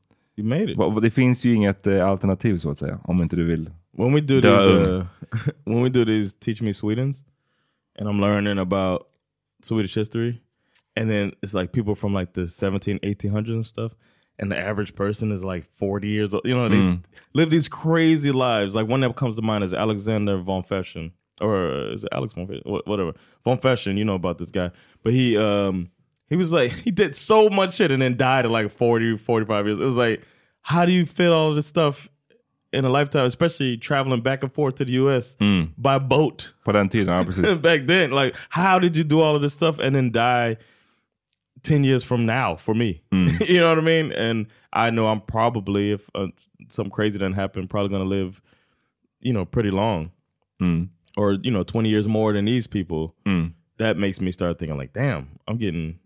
[0.77, 3.71] Va- Det finns ju inget eh, alternativ så att säga, om inte du vill.
[3.97, 5.05] when we do dö these uh,
[5.65, 7.25] when we do these teach me swedens
[7.99, 9.01] and i'm learning about
[9.63, 10.41] swedish history
[11.01, 13.93] and then it's like people from like the 17 1800s and stuff
[14.39, 17.03] and the average person is like 40 years old you know they Mm.
[17.35, 21.93] live these crazy lives like one that comes to mind is alexander von Feschen or
[21.93, 22.47] is it alex von?
[22.87, 23.13] Whatever
[23.45, 24.71] von Feschen you know about this guy
[25.03, 25.91] but he um
[26.29, 29.67] he was like he did so much shit and then died at like 40 45
[29.67, 30.23] years it was like
[30.63, 32.09] how do you fit all of this stuff
[32.73, 35.69] in a lifetime, especially traveling back and forth to the US Mm.
[35.79, 36.55] by boat.
[36.65, 39.95] På den tiden, back then, like, how did you do all of this stuff and
[39.95, 40.57] then die
[41.65, 43.03] 10 years from now for me?
[43.13, 44.13] you know what I mean?
[44.13, 46.29] And I know I'm probably, if uh,
[46.69, 48.41] something crazy doesn't happen, probably going to live,
[49.21, 50.13] you know, pretty long
[50.63, 50.89] Mm.
[51.17, 53.15] or, you know, 20 years more than these people.
[53.27, 53.55] Mm.
[53.79, 55.99] That makes me start thinking, like, damn, I'm getting,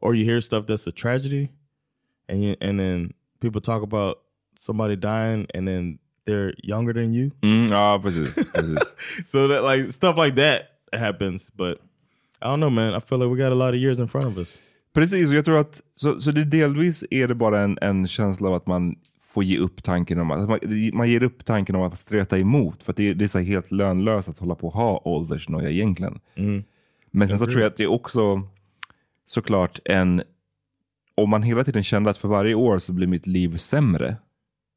[0.00, 1.50] or you hear stuff that's a tragedy
[2.28, 4.20] and you, and then people talk about
[4.58, 7.30] somebody dying and then they're younger than you.
[7.42, 8.34] Mm, precis.
[8.50, 8.94] precis.
[9.24, 11.80] so that like stuff like that happens, but
[12.42, 12.94] I don't know, man.
[12.94, 14.58] I feel like we got a lot of years in front of us.
[14.94, 18.48] Precis, och jag tror att så, så det delvis är det bara en, en känsla
[18.48, 20.58] av att man får ge upp tanken om att man,
[20.92, 22.82] man ger upp tanken om att streta emot.
[22.82, 25.70] För att det, är- det är så helt lönlöst att hålla på och ha åldersnoja
[25.70, 26.18] egentligen.
[26.34, 26.64] Mm.
[27.10, 28.42] Men sen så tror jag att det är också
[29.26, 30.22] såklart en...
[31.14, 34.16] Om man hela tiden kände att för varje år så blir mitt liv sämre.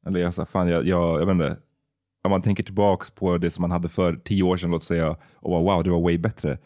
[0.06, 1.56] Eller jag sa, fan jag, jag, jag vet inte.
[2.24, 5.16] Om man tänker tillbaks på det som man hade för tio år sedan, låt säga,
[5.34, 6.58] och bara, wow, det var way bättre.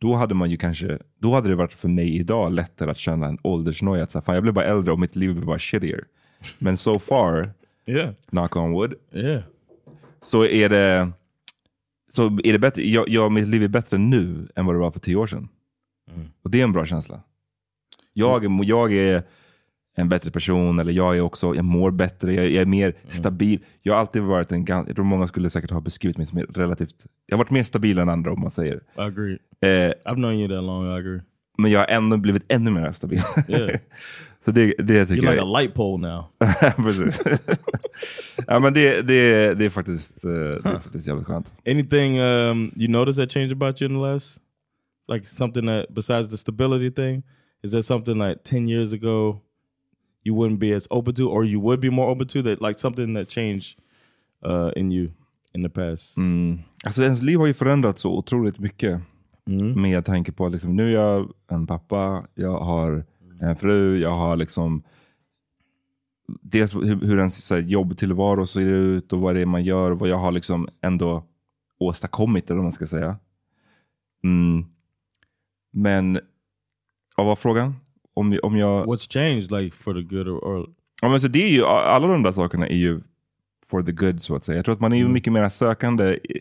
[0.00, 3.26] Då hade man ju kanske, då hade det varit för mig idag lättare att känna
[3.26, 4.02] en åldersnoja.
[4.02, 6.04] Att så här, fan, jag blev bara äldre och mitt liv blev bara shittier.
[6.58, 7.50] Men so far,
[7.86, 8.14] Yeah.
[8.30, 9.42] knock on wood, Yeah.
[10.20, 11.10] så är det,
[12.08, 12.82] så är det bättre.
[12.88, 15.48] Jag, jag, mitt liv är bättre nu än vad det var för tio år sedan.
[16.42, 17.20] Och det är en bra känsla.
[18.12, 19.22] Jag, jag är
[19.98, 23.60] en bättre person, eller jag är också, jag mår bättre, jag, jag är mer stabil.
[23.82, 26.38] Jag har alltid varit en gan- jag tror många skulle säkert ha beskrivit mig som
[26.40, 28.76] relativt, jag har varit mer stabil än andra om man säger.
[28.76, 29.38] I agree.
[29.60, 29.68] Eh,
[30.04, 31.20] I've known you that long, I agree.
[31.58, 33.22] men jag har ändå blivit ännu mer stabil.
[33.48, 33.80] Yeah.
[34.44, 36.24] Så det, det tycker You're jag like a light pole now.
[36.76, 37.20] Precis.
[38.46, 41.54] ja, men det, det, det, är faktiskt, eh, det är faktiskt jävligt skönt.
[41.66, 44.38] Anything um, you noticed that changed about you in the last,
[45.12, 47.22] like something that besides the stability thing,
[47.62, 49.40] is there something like ten years ago
[50.24, 52.78] you wouldn't be as open to, or you would be more open to that, like
[52.78, 53.78] something that changed
[54.46, 55.10] uh, in you
[55.54, 56.16] in the past?
[56.16, 56.58] Mm.
[56.84, 59.00] Alltså ens liv har ju förändrats så otroligt mycket.
[59.76, 63.04] Med tanke på att liksom, nu är jag en pappa, jag har
[63.40, 64.82] en fru, jag har liksom
[66.42, 69.98] dels hur, hur ens så jobbtillvaro ser ut och vad det är man gör och
[69.98, 71.24] vad jag har liksom ändå
[71.78, 73.16] åstadkommit, eller vad man ska säga.
[74.24, 74.64] Mm.
[75.70, 76.20] Men,
[77.16, 77.74] vad var frågan?
[78.18, 78.86] Om, om jag...
[78.86, 80.44] What's changed, like for the good or?
[80.44, 80.68] or
[81.02, 83.00] Ja, men så det är ju, alla de där sakerna är ju
[83.70, 84.56] for the good så att säga.
[84.56, 86.40] Jag tror att man är ju mycket mer sökande i-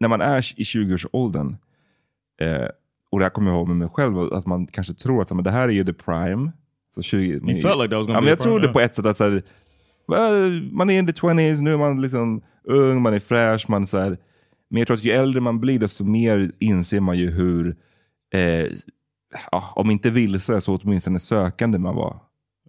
[0.00, 1.56] när man är i 20-årsåldern.
[2.40, 2.68] Eh,
[3.10, 5.44] och det här kommer jag ihåg med mig själv, att man kanske tror att men
[5.44, 6.52] det här är ju the prime.
[6.94, 8.72] Så 20, man, felt like that was gonna ja, men Jag yeah.
[8.72, 9.42] på ett sätt att så här,
[10.08, 13.86] well, man är in the 20s, nu är man liksom ung, man är fräsch, man
[13.86, 14.16] så här,
[14.70, 17.76] men jag tror att ju äldre man blir desto mer inser man ju hur,
[18.32, 18.66] eh,
[19.50, 22.18] ja, om inte vilse så åtminstone sökande man var.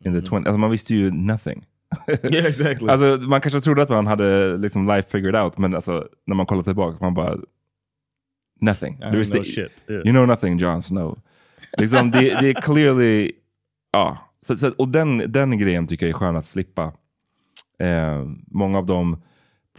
[0.06, 1.66] In the 20 alltså man visste ju nothing.
[2.08, 2.90] Yeah, exactly.
[2.90, 6.46] alltså, man kanske trodde att man hade liksom life figured out, men alltså, när man
[6.46, 7.38] kollar tillbaka, man bara
[8.62, 8.94] nothing.
[8.94, 10.02] I ain't know shit, yeah.
[10.06, 11.20] You know nothing Jon Snow.
[11.78, 13.32] Liksom, det, det är clearly,
[13.92, 14.18] ja.
[14.42, 16.94] Så, så, och den, den grejen tycker jag är skön att slippa.
[17.80, 19.22] Eh, många av de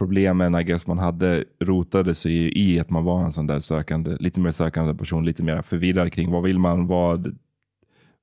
[0.01, 4.17] problemen I guess, man hade rotade sig i att man var en sån där sökande,
[4.19, 7.37] lite mer sökande person, lite mer förvirrad kring vad vill man, vad,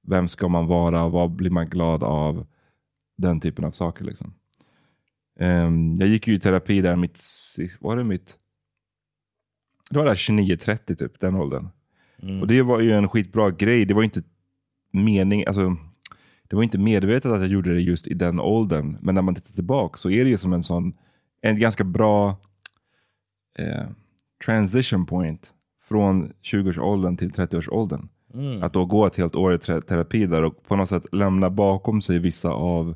[0.07, 2.47] vem ska man vara, vad blir man glad av?
[3.17, 4.05] Den typen av saker.
[4.05, 4.35] Liksom.
[5.41, 7.21] Ehm, jag gick ju i terapi där mitt,
[7.81, 8.37] var det mitt,
[9.91, 11.69] det var där 29-30 typ, den åldern.
[12.23, 12.41] Mm.
[12.41, 13.85] Och det var ju en skitbra grej.
[13.85, 14.23] Det var inte
[14.93, 15.77] mening, alltså,
[16.49, 18.97] det var inte medvetet att jag gjorde det just i den åldern.
[19.01, 20.95] Men när man tittar tillbaka så är det ju som en sån,
[21.41, 22.37] en ganska bra
[23.59, 23.87] eh,
[24.45, 28.09] transition point från 20-årsåldern till 30-årsåldern.
[28.35, 28.63] Mm.
[28.63, 31.51] Att då gå ett helt år i te- terapi där och på något sätt lämna
[31.51, 32.95] bakom sig vissa av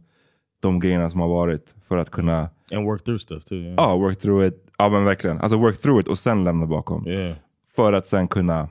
[0.60, 3.58] de grejerna som har varit för att kunna And work through stuff too.
[3.58, 3.74] Yeah.
[3.76, 4.66] Ja, work through it.
[4.78, 5.38] Ja, men verkligen.
[5.40, 7.06] Alltså work through it och sen lämna bakom.
[7.06, 7.36] Yeah.
[7.76, 8.68] För att sen kunna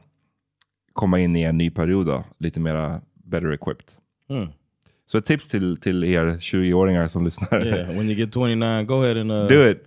[0.94, 3.86] komma in i en ny period då, lite mera better equipped.
[4.30, 4.50] Mm.
[5.12, 7.66] Så ett tips till, till er 20-åringar som lyssnar.
[7.66, 9.84] Yeah, when you get 29, go ahead and uh, Do it!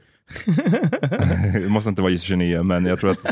[1.55, 3.27] det måste inte vara just 29, men jag tror att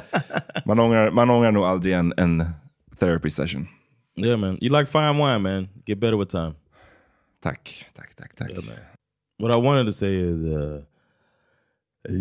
[0.67, 2.45] man ångrar, man ångrar nog aldrig en, en
[2.99, 3.69] therapy session.
[4.17, 4.59] Yeah, man.
[4.61, 5.69] You like fine wine, man.
[5.87, 6.55] Get better with time.
[7.43, 8.51] Tack, tack, tack, tack.
[8.51, 8.63] Yeah.
[9.39, 10.81] What I wanted to say is, uh,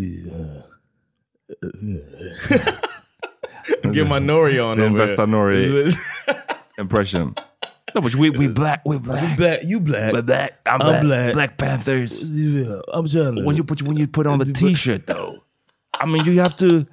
[3.91, 5.26] get my nori on over bästa.
[5.26, 5.93] Nori
[6.78, 7.36] impression.
[7.94, 9.30] No, but we, we black, we black.
[9.30, 10.14] We black, you black.
[10.14, 10.60] We're black.
[10.66, 11.04] I'm, I'm black.
[11.04, 11.34] black.
[11.34, 12.30] Black Panthers.
[12.30, 13.44] Yeah, I'm trying to.
[13.44, 15.44] When you put when you put on the t-shirt though,
[15.94, 16.86] I mean you have to.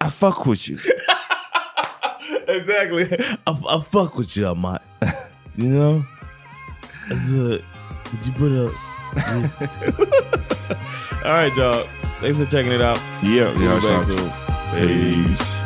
[0.00, 0.76] I fuck with you.
[2.48, 3.08] exactly.
[3.46, 4.78] I, I fuck with you, I.
[5.56, 6.04] You know?
[7.08, 7.60] That's uh,
[8.10, 8.72] did you put up?
[11.24, 11.84] All right, y'all.
[12.20, 12.98] Thanks for checking it out.
[13.22, 15.61] Yeah, we We'll are be back Peace.